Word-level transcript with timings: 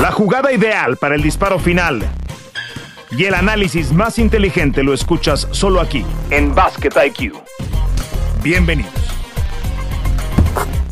La 0.00 0.12
jugada 0.12 0.52
ideal 0.52 0.96
para 0.96 1.16
el 1.16 1.22
disparo 1.22 1.58
final 1.58 2.00
y 3.10 3.24
el 3.24 3.34
análisis 3.34 3.92
más 3.92 4.20
inteligente 4.20 4.84
lo 4.84 4.94
escuchas 4.94 5.48
solo 5.50 5.80
aquí, 5.80 6.06
en 6.30 6.54
Basket 6.54 6.92
IQ. 7.04 7.34
Bienvenidos. 8.40 8.92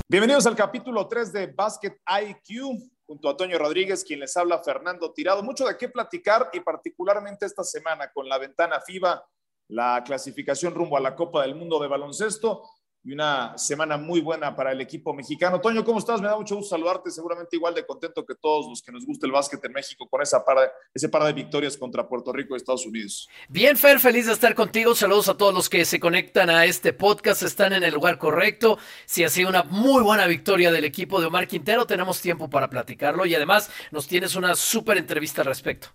Bienvenidos 0.09 0.45
al 0.47 0.57
capítulo 0.57 1.07
3 1.07 1.33
de 1.33 1.47
Basket 1.47 1.97
IQ, 2.05 2.81
junto 3.07 3.29
a 3.29 3.37
Toño 3.37 3.57
Rodríguez, 3.59 4.03
quien 4.03 4.19
les 4.19 4.37
habla 4.37 4.61
Fernando 4.65 5.13
Tirado. 5.13 5.41
Mucho 5.45 5.67
de 5.67 5.77
qué 5.77 5.89
platicar 5.89 6.51
y 6.53 6.59
particularmente 6.59 7.47
esta 7.47 7.63
semana 7.63 8.11
con 8.13 8.29
la 8.29 8.39
ventana 8.39 8.81
FIBA, 8.81 9.25
la 9.69 10.03
clasificación 10.05 10.75
rumbo 10.75 10.97
a 10.97 11.01
la 11.01 11.15
Copa 11.15 11.43
del 11.43 11.55
Mundo 11.55 11.79
de 11.79 11.87
Baloncesto 11.87 12.65
y 13.07 13.13
una 13.13 13.57
semana 13.57 13.97
muy 13.97 14.21
buena 14.21 14.57
para 14.57 14.73
el 14.73 14.81
equipo 14.81 15.15
mexicano. 15.15 15.61
Toño, 15.61 15.85
¿cómo 15.85 16.01
estás? 16.01 16.21
Me 16.21 16.27
da 16.27 16.37
mucho 16.37 16.57
gusto 16.57 16.71
saludarte, 16.71 17.09
seguramente 17.13 17.55
igual 17.55 17.73
de 17.73 17.87
contento 17.87 18.27
que 18.27 18.35
todos 18.35 18.67
los 18.69 18.83
que 18.83 18.91
nos 18.91 19.07
gusta 19.07 19.27
el 19.27 19.33
básquet 19.33 19.65
en 19.65 19.73
México 19.73 20.09
con 20.09 20.23
esa 20.23 20.45
par 20.45 20.73
ese 20.93 21.09
par 21.09 21.23
de 21.23 21.33
victorias 21.33 21.77
contra 21.77 22.09
Puerto 22.09 22.33
Rico 22.33 22.55
y 22.55 22.57
Estados 22.57 22.85
Unidos. 22.85 23.29
Bien, 23.49 23.77
Fer, 23.77 24.01
feliz 24.01 24.27
de 24.27 24.33
estar 24.33 24.57
contigo. 24.57 24.93
Saludos 24.97 25.29
a 25.29 25.37
todos 25.37 25.55
los 25.55 25.69
que 25.69 25.85
se 25.85 26.01
conectan 26.01 26.51
a 26.51 26.65
este 26.65 26.93
podcast, 26.93 27.45
están 27.45 27.73
en 27.75 27.85
el 27.85 27.95
lugar 27.95 28.19
correcto. 28.19 28.77
Si 29.05 29.23
ha 29.23 29.29
sido 29.29 29.51
una 29.51 29.63
muy 29.63 30.03
buena 30.03 30.27
victoria 30.27 30.73
del 30.73 30.85
equipo 30.85 31.21
de 31.21 31.27
Omar 31.27 31.47
Quintero, 31.47 31.87
tenemos 31.87 32.21
tiempo 32.21 32.51
para 32.51 32.69
platicarlo 32.69 33.25
y 33.25 33.37
además 33.37 33.71
nos 33.93 34.09
tienes 34.09 34.35
una 34.35 34.57
súper 34.57 34.99
entrevista 34.99 35.43
al 35.43 35.47
respecto. 35.47 35.91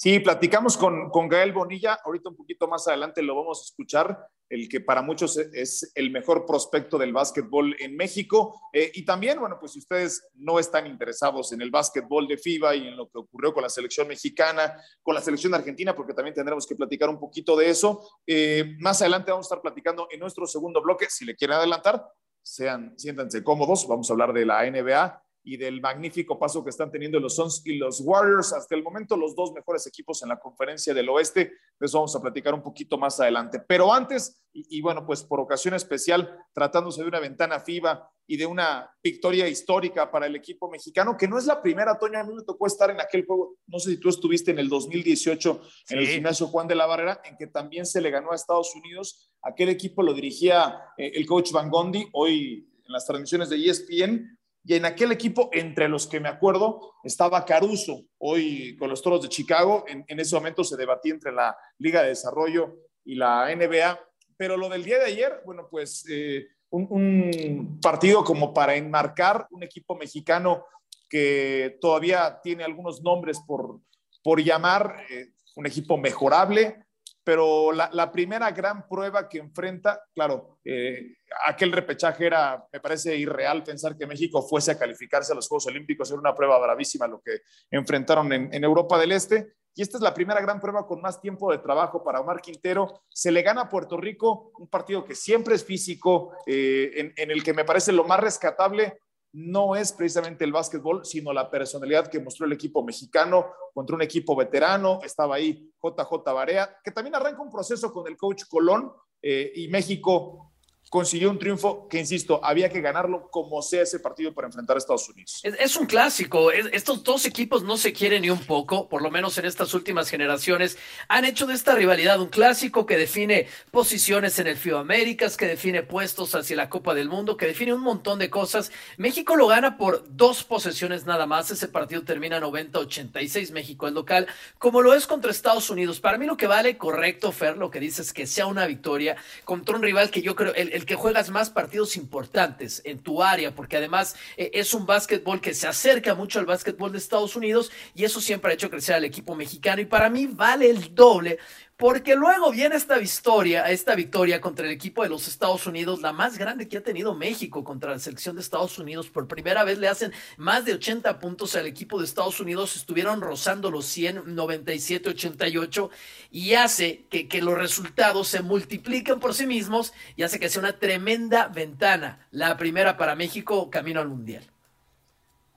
Sí, 0.00 0.20
platicamos 0.20 0.76
con, 0.76 1.10
con 1.10 1.28
Gael 1.28 1.52
Bonilla, 1.52 1.98
ahorita 2.04 2.28
un 2.28 2.36
poquito 2.36 2.68
más 2.68 2.86
adelante 2.86 3.20
lo 3.20 3.34
vamos 3.34 3.58
a 3.58 3.64
escuchar, 3.64 4.28
el 4.48 4.68
que 4.68 4.80
para 4.80 5.02
muchos 5.02 5.36
es 5.36 5.90
el 5.92 6.12
mejor 6.12 6.46
prospecto 6.46 6.96
del 6.98 7.12
básquetbol 7.12 7.74
en 7.80 7.96
México. 7.96 8.60
Eh, 8.72 8.92
y 8.94 9.04
también, 9.04 9.40
bueno, 9.40 9.56
pues 9.58 9.72
si 9.72 9.80
ustedes 9.80 10.28
no 10.34 10.60
están 10.60 10.86
interesados 10.86 11.52
en 11.52 11.62
el 11.62 11.72
básquetbol 11.72 12.28
de 12.28 12.38
FIBA 12.38 12.76
y 12.76 12.86
en 12.86 12.96
lo 12.96 13.08
que 13.10 13.18
ocurrió 13.18 13.52
con 13.52 13.64
la 13.64 13.68
selección 13.68 14.06
mexicana, 14.06 14.80
con 15.02 15.16
la 15.16 15.20
selección 15.20 15.52
argentina, 15.52 15.96
porque 15.96 16.14
también 16.14 16.32
tendremos 16.32 16.64
que 16.64 16.76
platicar 16.76 17.08
un 17.08 17.18
poquito 17.18 17.56
de 17.56 17.68
eso, 17.68 18.08
eh, 18.24 18.76
más 18.78 19.02
adelante 19.02 19.32
vamos 19.32 19.46
a 19.46 19.48
estar 19.48 19.62
platicando 19.62 20.06
en 20.12 20.20
nuestro 20.20 20.46
segundo 20.46 20.80
bloque, 20.80 21.06
si 21.10 21.24
le 21.24 21.34
quieren 21.34 21.56
adelantar, 21.56 22.06
sean, 22.40 22.96
siéntanse 22.96 23.42
cómodos, 23.42 23.88
vamos 23.88 24.08
a 24.08 24.12
hablar 24.12 24.32
de 24.32 24.46
la 24.46 24.64
NBA 24.64 25.24
y 25.48 25.56
del 25.56 25.80
magnífico 25.80 26.38
paso 26.38 26.62
que 26.62 26.68
están 26.68 26.90
teniendo 26.90 27.18
los 27.18 27.36
Suns 27.36 27.62
y 27.64 27.76
los 27.76 28.02
Warriors. 28.02 28.52
Hasta 28.52 28.74
el 28.74 28.82
momento, 28.82 29.16
los 29.16 29.34
dos 29.34 29.50
mejores 29.52 29.86
equipos 29.86 30.22
en 30.22 30.28
la 30.28 30.38
conferencia 30.38 30.92
del 30.92 31.08
oeste. 31.08 31.52
De 31.80 31.86
eso 31.86 31.96
vamos 31.96 32.14
a 32.14 32.20
platicar 32.20 32.52
un 32.52 32.62
poquito 32.62 32.98
más 32.98 33.18
adelante. 33.18 33.58
Pero 33.66 33.90
antes, 33.90 34.42
y, 34.52 34.82
bueno, 34.82 35.06
pues 35.06 35.22
por 35.22 35.40
ocasión 35.40 35.72
especial, 35.72 36.38
tratándose 36.52 37.00
de 37.00 37.08
una 37.08 37.18
ventana 37.18 37.60
FIBA 37.60 38.10
y 38.26 38.36
de 38.36 38.44
una 38.44 38.90
victoria 39.02 39.48
histórica 39.48 40.10
para 40.10 40.26
el 40.26 40.36
equipo 40.36 40.68
mexicano, 40.68 41.16
que 41.16 41.26
no 41.26 41.38
es 41.38 41.46
la 41.46 41.62
primera, 41.62 41.98
Toño, 41.98 42.18
a 42.18 42.24
mí 42.24 42.34
me 42.34 42.44
tocó 42.44 42.66
estar 42.66 42.90
en 42.90 43.00
aquel 43.00 43.24
juego, 43.24 43.56
no 43.68 43.78
sé 43.78 43.92
si 43.92 43.96
tú 43.96 44.10
estuviste 44.10 44.50
en 44.50 44.58
el 44.58 44.68
2018 44.68 45.62
en 45.88 45.98
el 45.98 46.08
gimnasio 46.08 46.48
Juan 46.48 46.68
de 46.68 46.74
la 46.74 46.84
Barrera, 46.84 47.22
en 47.24 47.38
que 47.38 47.46
también 47.46 47.86
se 47.86 48.02
le 48.02 48.10
ganó 48.10 48.32
a 48.32 48.34
Estados 48.34 48.74
Unidos. 48.74 49.30
Aquel 49.42 49.70
equipo 49.70 50.02
lo 50.02 50.12
dirigía 50.12 50.78
eh, 50.98 51.12
el 51.14 51.24
coach 51.24 51.52
Van 51.52 51.70
Gondi, 51.70 52.06
hoy 52.12 52.68
en 52.88 52.92
las 52.92 53.06
transmisiones 53.06 53.48
de 53.48 53.56
ESPN, 53.56 54.37
y 54.64 54.74
en 54.74 54.84
aquel 54.84 55.12
equipo, 55.12 55.48
entre 55.52 55.88
los 55.88 56.06
que 56.06 56.20
me 56.20 56.28
acuerdo, 56.28 56.94
estaba 57.02 57.44
Caruso, 57.44 58.04
hoy 58.18 58.76
con 58.76 58.90
los 58.90 59.02
Toros 59.02 59.22
de 59.22 59.28
Chicago. 59.28 59.84
En, 59.86 60.04
ese 60.20 60.34
momento 60.34 60.62
se 60.62 60.76
debatía 60.76 61.14
entre 61.14 61.32
la 61.32 61.56
Liga 61.78 62.02
de 62.02 62.08
Desarrollo 62.08 62.76
y 63.04 63.14
la 63.14 63.54
NBA. 63.54 63.98
Pero 64.36 64.56
lo 64.56 64.68
del 64.68 64.84
día 64.84 64.98
de 64.98 65.06
ayer, 65.06 65.40
bueno, 65.44 65.68
pues 65.70 66.04
eh, 66.10 66.46
un, 66.70 67.78
partido 67.80 68.22
como 68.22 68.52
para 68.52 68.76
enmarcar 68.76 69.46
un 69.50 69.62
equipo 69.62 69.96
mexicano 69.96 70.64
que 71.08 71.78
todavía 71.80 72.38
tiene 72.42 72.64
algunos 72.64 73.02
nombres 73.02 73.40
por, 73.46 73.80
por 74.22 74.42
llamar, 74.42 74.96
eh, 75.08 75.32
un 75.56 75.66
equipo 75.66 75.96
mejorable, 75.96 76.84
pero 77.28 77.72
la, 77.72 78.10
primera 78.10 78.50
gran 78.52 78.88
prueba 78.88 79.28
que 79.28 79.36
enfrenta, 79.36 80.02
claro, 80.14 80.60
eh, 80.64 81.18
aquel 81.44 81.72
repechaje 81.72 82.24
era, 82.24 82.66
me 82.72 82.80
parece 82.80 83.14
irreal 83.18 83.62
pensar 83.62 83.98
que 83.98 84.06
México 84.06 84.40
fuese 84.40 84.70
a 84.70 84.78
calificarse 84.78 85.32
a 85.32 85.34
los 85.34 85.46
Juegos 85.46 85.66
Olímpicos, 85.66 86.10
era 86.10 86.18
una 86.18 86.34
prueba 86.34 86.58
bravísima 86.58 87.06
lo 87.06 87.20
que 87.20 87.40
enfrentaron 87.70 88.32
en, 88.32 88.64
Europa 88.64 88.98
del 88.98 89.12
Este. 89.12 89.52
Y 89.74 89.82
esta 89.82 89.98
es 89.98 90.02
la 90.02 90.14
primera 90.14 90.40
gran 90.40 90.58
prueba 90.58 90.86
con 90.86 91.02
más 91.02 91.20
tiempo 91.20 91.52
de 91.52 91.58
trabajo 91.58 92.02
para 92.02 92.20
Omar 92.20 92.40
Quintero. 92.40 93.02
Se 93.10 93.30
le 93.30 93.42
gana 93.42 93.60
a 93.60 93.68
Puerto 93.68 93.98
Rico, 93.98 94.50
un 94.58 94.68
partido 94.68 95.04
que 95.04 95.14
siempre 95.14 95.54
es 95.54 95.62
físico, 95.62 96.32
eh, 96.46 96.92
en, 96.94 97.12
en 97.14 97.30
el 97.30 97.44
que 97.44 97.52
me 97.52 97.66
parece 97.66 97.92
lo 97.92 98.04
más 98.04 98.20
rescatable 98.20 99.00
no 99.32 99.76
es 99.76 99.92
precisamente 99.92 100.44
el 100.44 100.52
básquetbol, 100.52 101.04
sino 101.04 101.32
la 101.32 101.50
personalidad 101.50 102.08
que 102.08 102.20
mostró 102.20 102.46
el 102.46 102.52
equipo 102.52 102.82
mexicano 102.82 103.46
contra 103.74 103.96
un 103.96 104.02
equipo 104.02 104.34
veterano. 104.34 105.00
Estaba 105.02 105.36
ahí 105.36 105.70
JJ 105.82 106.24
Barea, 106.24 106.78
que 106.82 106.90
también 106.90 107.14
arranca 107.14 107.42
un 107.42 107.50
proceso 107.50 107.92
con 107.92 108.06
el 108.08 108.16
coach 108.16 108.44
Colón 108.48 108.92
eh, 109.22 109.52
y 109.54 109.68
México 109.68 110.47
consiguió 110.90 111.30
un 111.30 111.38
triunfo 111.38 111.88
que, 111.88 111.98
insisto, 111.98 112.40
había 112.42 112.68
que 112.68 112.80
ganarlo 112.80 113.30
como 113.30 113.62
sea 113.62 113.82
ese 113.82 114.00
partido 114.00 114.32
para 114.32 114.48
enfrentar 114.48 114.76
a 114.76 114.78
Estados 114.78 115.08
Unidos. 115.08 115.40
Es, 115.42 115.76
un 115.76 115.86
clásico. 115.86 116.50
estos 116.50 117.04
dos 117.04 117.24
equipos 117.24 117.62
no 117.62 117.76
se 117.76 117.92
quieren 117.92 118.22
ni 118.22 118.30
un 118.30 118.40
poco, 118.40 118.88
por 118.88 119.02
lo 119.02 119.10
menos 119.10 119.36
en 119.38 119.44
estas 119.44 119.74
últimas 119.74 120.08
generaciones. 120.08 120.78
Han 121.08 121.24
hecho 121.24 121.46
de 121.46 121.54
esta 121.54 121.74
rivalidad 121.74 122.20
un 122.20 122.28
clásico 122.28 122.86
que 122.86 122.96
define 122.96 123.48
posiciones 123.70 124.38
en 124.38 124.46
el 124.46 124.56
FIBA 124.56 124.80
Américas, 124.80 125.36
que 125.36 125.46
define 125.46 125.82
puestos 125.82 126.34
hacia 126.34 126.56
la 126.56 126.68
Copa 126.68 126.94
del 126.94 127.08
Mundo, 127.08 127.36
que 127.36 127.46
define 127.46 127.72
un 127.72 127.82
montón 127.82 128.18
de 128.18 128.30
cosas. 128.30 128.70
México 128.96 129.36
lo 129.36 129.46
gana 129.46 129.76
por 129.76 130.04
dos 130.08 130.44
posesiones 130.44 131.06
nada 131.06 131.26
más. 131.26 131.50
Ese 131.50 131.68
partido 131.68 132.02
termina 132.02 132.40
90-86. 132.40 133.52
México 133.52 133.86
es 133.86 133.92
local, 133.92 134.26
como 134.58 134.82
lo 134.82 134.94
es 134.94 135.06
contra 135.06 135.30
Estados 135.30 135.70
Unidos. 135.70 136.00
Para 136.00 136.18
mí 136.18 136.26
lo 136.26 136.36
que 136.36 136.46
vale 136.46 136.76
correcto, 136.78 137.32
Fer, 137.32 137.56
lo 137.56 137.70
que 137.70 137.80
dices 137.80 138.06
es 138.06 138.12
que 138.12 138.26
sea 138.26 138.46
una 138.46 138.66
victoria 138.66 139.16
contra 139.44 139.76
un 139.76 139.82
rival 139.82 140.10
que 140.10 140.22
yo 140.22 140.34
creo, 140.34 140.54
el, 140.54 140.77
el 140.78 140.86
que 140.86 140.94
juegas 140.94 141.28
más 141.30 141.50
partidos 141.50 141.96
importantes 141.96 142.80
en 142.84 143.00
tu 143.00 143.22
área, 143.22 143.54
porque 143.54 143.76
además 143.76 144.14
eh, 144.36 144.50
es 144.54 144.72
un 144.72 144.86
básquetbol 144.86 145.40
que 145.40 145.52
se 145.52 145.66
acerca 145.66 146.14
mucho 146.14 146.38
al 146.38 146.46
básquetbol 146.46 146.92
de 146.92 146.98
Estados 146.98 147.34
Unidos 147.34 147.70
y 147.94 148.04
eso 148.04 148.20
siempre 148.20 148.50
ha 148.50 148.54
hecho 148.54 148.70
crecer 148.70 148.94
al 148.94 149.04
equipo 149.04 149.34
mexicano. 149.34 149.82
Y 149.82 149.86
para 149.86 150.08
mí 150.08 150.28
vale 150.28 150.70
el 150.70 150.94
doble 150.94 151.38
porque 151.78 152.16
luego 152.16 152.50
viene 152.50 152.74
esta 152.74 152.98
victoria, 152.98 153.70
esta 153.70 153.94
victoria 153.94 154.40
contra 154.40 154.66
el 154.66 154.72
equipo 154.72 155.04
de 155.04 155.08
los 155.08 155.28
Estados 155.28 155.64
Unidos, 155.64 156.02
la 156.02 156.12
más 156.12 156.36
grande 156.36 156.66
que 156.66 156.78
ha 156.78 156.82
tenido 156.82 157.14
México 157.14 157.62
contra 157.62 157.92
la 157.92 158.00
selección 158.00 158.34
de 158.34 158.42
Estados 158.42 158.80
Unidos. 158.80 159.10
Por 159.10 159.28
primera 159.28 159.62
vez 159.62 159.78
le 159.78 159.86
hacen 159.86 160.12
más 160.36 160.64
de 160.64 160.74
80 160.74 161.20
puntos 161.20 161.54
al 161.54 161.66
equipo 161.66 162.00
de 162.00 162.04
Estados 162.04 162.40
Unidos, 162.40 162.74
estuvieron 162.74 163.20
rozando 163.20 163.70
los 163.70 163.86
100, 163.86 164.34
97, 164.34 165.10
88 165.10 165.90
y 166.32 166.54
hace 166.54 167.04
que, 167.08 167.28
que 167.28 167.40
los 167.40 167.56
resultados 167.56 168.26
se 168.26 168.42
multipliquen 168.42 169.20
por 169.20 169.32
sí 169.32 169.46
mismos 169.46 169.92
y 170.16 170.24
hace 170.24 170.40
que 170.40 170.48
sea 170.48 170.58
una 170.60 170.80
tremenda 170.80 171.46
ventana, 171.46 172.26
la 172.32 172.56
primera 172.56 172.96
para 172.96 173.14
México 173.14 173.70
camino 173.70 174.00
al 174.00 174.08
Mundial. 174.08 174.57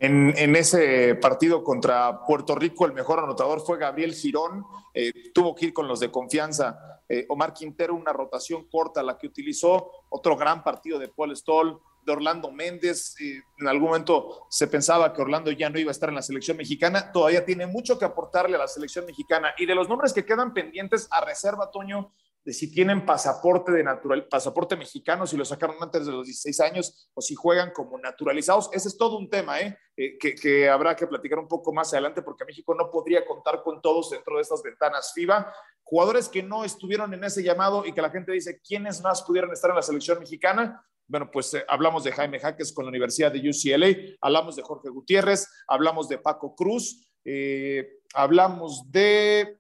En, 0.04 0.56
ese 0.56 1.14
partido 1.14 1.64
contra 1.64 2.26
Puerto 2.26 2.56
Rico, 2.56 2.88
el 2.88 2.94
mejor 2.94 3.20
anotador 3.20 3.62
fue 3.62 3.78
Gabriel 3.78 4.16
Girón. 4.16 4.66
Eh, 4.96 5.30
tuvo 5.32 5.54
que 5.54 5.68
ir 5.68 5.74
con 5.74 5.88
los 5.88 6.00
de 6.00 6.10
confianza. 6.10 7.04
Eh, 7.08 7.28
Omar 7.30 7.54
Quintero, 7.54 7.94
una 7.94 8.12
rotación 8.12 8.68
corta 8.68 9.04
la 9.04 9.16
que 9.16 9.28
utilizó. 9.28 9.92
Otro 10.10 10.36
gran 10.36 10.64
partido 10.64 10.98
de 10.98 11.08
Paul 11.08 11.38
Stoll, 11.38 11.80
de 12.04 12.12
Orlando 12.12 12.52
Méndez. 12.52 13.14
Eh, 13.22 13.44
en 13.60 13.68
algún 13.68 13.90
momento 13.90 14.48
se 14.50 14.66
pensaba 14.66 15.14
que 15.14 15.22
Orlando 15.22 15.52
ya 15.52 15.70
no 15.70 15.78
iba 15.78 15.92
a 15.92 15.94
estar 15.94 16.10
en 16.10 16.16
la 16.16 16.24
selección 16.24 16.58
mexicana. 16.58 17.12
Todavía 17.12 17.46
tiene 17.46 17.68
mucho 17.68 18.00
que 18.00 18.06
aportarle 18.06 18.56
a 18.56 18.60
la 18.60 18.68
selección 18.68 19.06
mexicana. 19.06 19.54
Y 19.60 19.68
de 19.68 19.76
los 19.76 19.88
nombres 19.88 20.14
que 20.14 20.26
quedan 20.26 20.52
pendientes 20.52 21.08
a 21.12 21.24
reserva, 21.24 21.70
Toño, 21.70 22.12
de 22.44 22.54
si 22.54 22.72
tienen 22.72 23.06
pasaporte 23.06 23.72
de 23.72 23.84
natural, 23.84 24.28
pasaporte 24.28 24.76
mexicano, 24.76 25.28
si 25.28 25.38
lo 25.38 25.46
sacaron 25.46 25.76
antes 25.80 26.06
de 26.06 26.12
los 26.12 26.26
16 26.26 26.60
años 26.62 27.10
o 27.14 27.22
si 27.22 27.36
juegan 27.36 27.72
como 27.72 28.00
naturalizados. 28.00 28.70
Ese 28.74 28.88
es 28.88 28.98
todo 28.98 29.18
un 29.18 29.30
tema 29.30 29.60
¿eh? 29.62 29.78
eh 29.96 30.18
que, 30.18 30.70
habrá 30.70 30.96
que 30.96 31.06
platicar 31.06 31.40
un 31.40 31.48
poco 31.48 31.72
más 31.72 31.94
adelante 31.94 32.22
porque 32.24 32.46
México 32.46 32.74
no 32.74 32.90
podría 32.90 33.26
contar 33.26 33.62
con 33.62 33.82
todos 33.82 34.10
dentro 34.10 34.38
de 34.38 34.42
estas 34.42 34.64
ventanas 34.64 35.12
FIBA. 35.14 35.54
Jugadores 35.84 36.30
que 36.30 36.42
no 36.42 36.64
estuvieron 36.64 37.14
en 37.14 37.24
ese 37.24 37.44
llamado 37.44 37.86
y 37.86 37.94
que 37.94 38.02
la 38.02 38.10
gente 38.10 38.32
dice, 38.32 38.60
¿quiénes 38.62 39.02
más 39.02 39.22
pudieron 39.22 39.52
estar 39.52 39.70
en 39.70 39.76
la 39.76 39.82
selección 39.84 40.18
mexicana? 40.20 40.84
Bueno, 41.08 41.30
pues 41.30 41.54
eh, 41.54 41.64
hablamos 41.68 42.04
de 42.04 42.12
Jaime 42.12 42.40
Jaques 42.40 42.74
con 42.74 42.86
la 42.86 42.90
Universidad 42.90 43.32
de 43.32 43.40
UCLA, 43.40 44.16
hablamos 44.22 44.56
de 44.56 44.64
Jorge 44.64 44.90
Gutiérrez, 44.90 45.48
hablamos 45.68 46.08
de 46.08 46.18
Paco 46.18 46.56
Cruz, 46.56 47.12
eh, 47.26 48.00
hablamos 48.14 48.90
de 48.90 49.60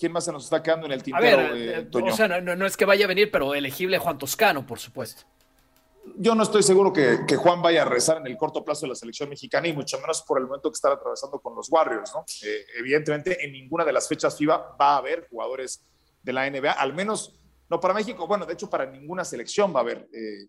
¿Quién 0.00 0.12
más 0.12 0.24
se 0.24 0.32
nos 0.32 0.44
está 0.44 0.62
quedando 0.62 0.86
en 0.86 0.92
el 0.92 1.02
tintero? 1.02 1.54
Eh, 1.54 1.86
o 1.92 2.16
sea, 2.16 2.26
no, 2.40 2.66
es 2.66 2.74
que 2.74 2.86
vaya 2.86 3.04
a 3.04 3.08
venir, 3.08 3.30
pero 3.30 3.54
elegible 3.54 3.98
Juan 3.98 4.16
Toscano, 4.16 4.66
por 4.66 4.78
supuesto. 4.78 5.24
Yo 6.16 6.34
no 6.34 6.42
estoy 6.42 6.62
seguro 6.62 6.90
que, 6.90 7.18
Juan 7.36 7.60
vaya 7.60 7.82
a 7.82 7.84
rezar 7.84 8.16
en 8.16 8.26
el 8.26 8.38
corto 8.38 8.64
plazo 8.64 8.86
de 8.86 8.88
la 8.88 8.94
selección 8.94 9.28
mexicana 9.28 9.68
y 9.68 9.74
mucho 9.74 10.00
menos 10.00 10.22
por 10.22 10.38
el 10.38 10.46
momento 10.46 10.70
que 10.70 10.76
está 10.76 10.90
atravesando 10.90 11.38
con 11.38 11.54
los 11.54 11.70
Warriors, 11.70 12.12
¿no? 12.14 12.24
Eh, 12.42 12.64
evidentemente, 12.78 13.44
en 13.44 13.52
ninguna 13.52 13.84
de 13.84 13.92
las 13.92 14.08
fechas 14.08 14.38
FIBA 14.38 14.74
va 14.80 14.94
a 14.94 14.96
haber 14.96 15.28
jugadores 15.28 15.84
de 16.22 16.32
la 16.32 16.48
NBA, 16.50 16.72
al 16.72 16.94
menos 16.94 17.38
no 17.68 17.78
para 17.78 17.92
México, 17.92 18.26
bueno, 18.26 18.46
de 18.46 18.54
hecho 18.54 18.70
para 18.70 18.86
ninguna 18.86 19.22
selección 19.22 19.74
va 19.74 19.80
a 19.80 19.82
haber. 19.82 20.08
Eh, 20.14 20.48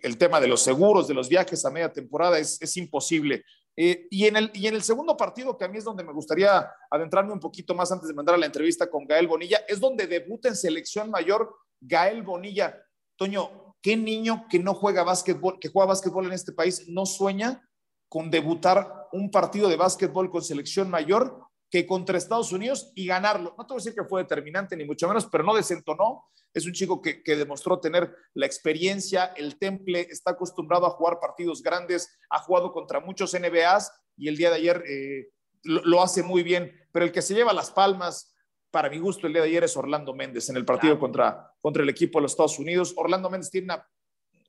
el, 0.00 0.16
tema 0.16 0.40
de 0.40 0.48
los 0.48 0.62
seguros, 0.62 1.06
de 1.06 1.12
los 1.12 1.28
viajes 1.28 1.62
a 1.66 1.70
media 1.70 1.92
temporada 1.92 2.38
es, 2.38 2.60
es 2.62 2.76
imposible 2.78 3.44
Eh, 3.76 4.08
y, 4.10 4.26
en 4.26 4.36
el, 4.36 4.50
y 4.54 4.66
en 4.66 4.74
el 4.74 4.82
segundo 4.82 5.16
partido, 5.16 5.56
que 5.56 5.64
a 5.64 5.68
mí 5.68 5.78
es 5.78 5.84
donde 5.84 6.02
me 6.02 6.12
gustaría 6.12 6.66
adentrarme 6.90 7.32
un 7.32 7.40
poquito 7.40 7.74
más 7.74 7.92
antes 7.92 8.08
de 8.08 8.14
mandar 8.14 8.34
a 8.34 8.38
la 8.38 8.46
entrevista 8.46 8.88
con 8.88 9.06
Gael 9.06 9.26
Bonilla, 9.26 9.60
es 9.68 9.78
donde 9.78 10.06
debuta 10.06 10.48
en 10.48 10.56
selección 10.56 11.10
mayor 11.10 11.54
Gael 11.80 12.22
Bonilla. 12.22 12.82
Toño, 13.16 13.74
¿qué 13.82 13.96
niño 13.96 14.46
que 14.48 14.58
no 14.58 14.72
juega 14.74 15.04
básquetbol, 15.04 15.58
que 15.60 15.68
juega 15.68 15.88
básquetbol 15.88 16.26
en 16.26 16.32
este 16.32 16.52
país, 16.52 16.88
no 16.88 17.04
sueña 17.04 17.62
con 18.08 18.30
debutar 18.30 19.08
un 19.12 19.30
partido 19.30 19.68
de 19.68 19.76
básquetbol 19.76 20.30
con 20.30 20.42
selección 20.42 20.88
mayor 20.88 21.46
que 21.70 21.86
contra 21.86 22.16
Estados 22.16 22.52
Unidos 22.52 22.92
y 22.94 23.06
ganarlo. 23.06 23.54
No 23.58 23.66
te 23.66 23.74
voy 23.74 23.82
decir 23.82 23.94
que 23.94 24.08
fue 24.08 24.22
determinante, 24.22 24.76
ni 24.76 24.84
mucho 24.84 25.08
menos, 25.08 25.26
pero 25.26 25.44
no 25.44 25.54
desentonó. 25.54 26.24
Es 26.56 26.64
un 26.64 26.72
chico 26.72 27.02
que, 27.02 27.20
demostró 27.36 27.80
tener 27.80 28.16
la 28.32 28.46
experiencia, 28.46 29.26
el 29.36 29.58
temple, 29.58 30.06
está 30.10 30.30
acostumbrado 30.30 30.86
a 30.86 30.90
jugar 30.90 31.20
partidos 31.20 31.62
grandes, 31.62 32.16
ha 32.30 32.38
jugado 32.38 32.72
contra 32.72 32.98
muchos 32.98 33.38
NBAs 33.38 33.92
y 34.16 34.28
el 34.28 34.38
día 34.38 34.48
de 34.48 34.56
ayer 34.56 34.82
eh, 34.88 35.28
lo, 35.64 36.00
hace 36.02 36.22
muy 36.22 36.42
bien. 36.42 36.72
Pero 36.92 37.04
el 37.04 37.12
que 37.12 37.20
se 37.20 37.34
lleva 37.34 37.52
las 37.52 37.70
palmas, 37.70 38.34
para 38.70 38.88
mi 38.88 38.98
gusto, 38.98 39.26
el 39.26 39.34
día 39.34 39.42
de 39.42 39.48
ayer 39.48 39.64
es 39.64 39.76
Orlando 39.76 40.14
Méndez 40.14 40.48
en 40.48 40.56
el 40.56 40.64
partido 40.64 40.98
contra, 40.98 41.52
contra 41.60 41.82
el 41.82 41.90
equipo 41.90 42.18
de 42.18 42.22
los 42.22 42.32
Estados 42.32 42.58
Unidos. 42.58 42.94
Orlando 42.96 43.28
Méndez 43.28 43.50
tiene 43.50 43.74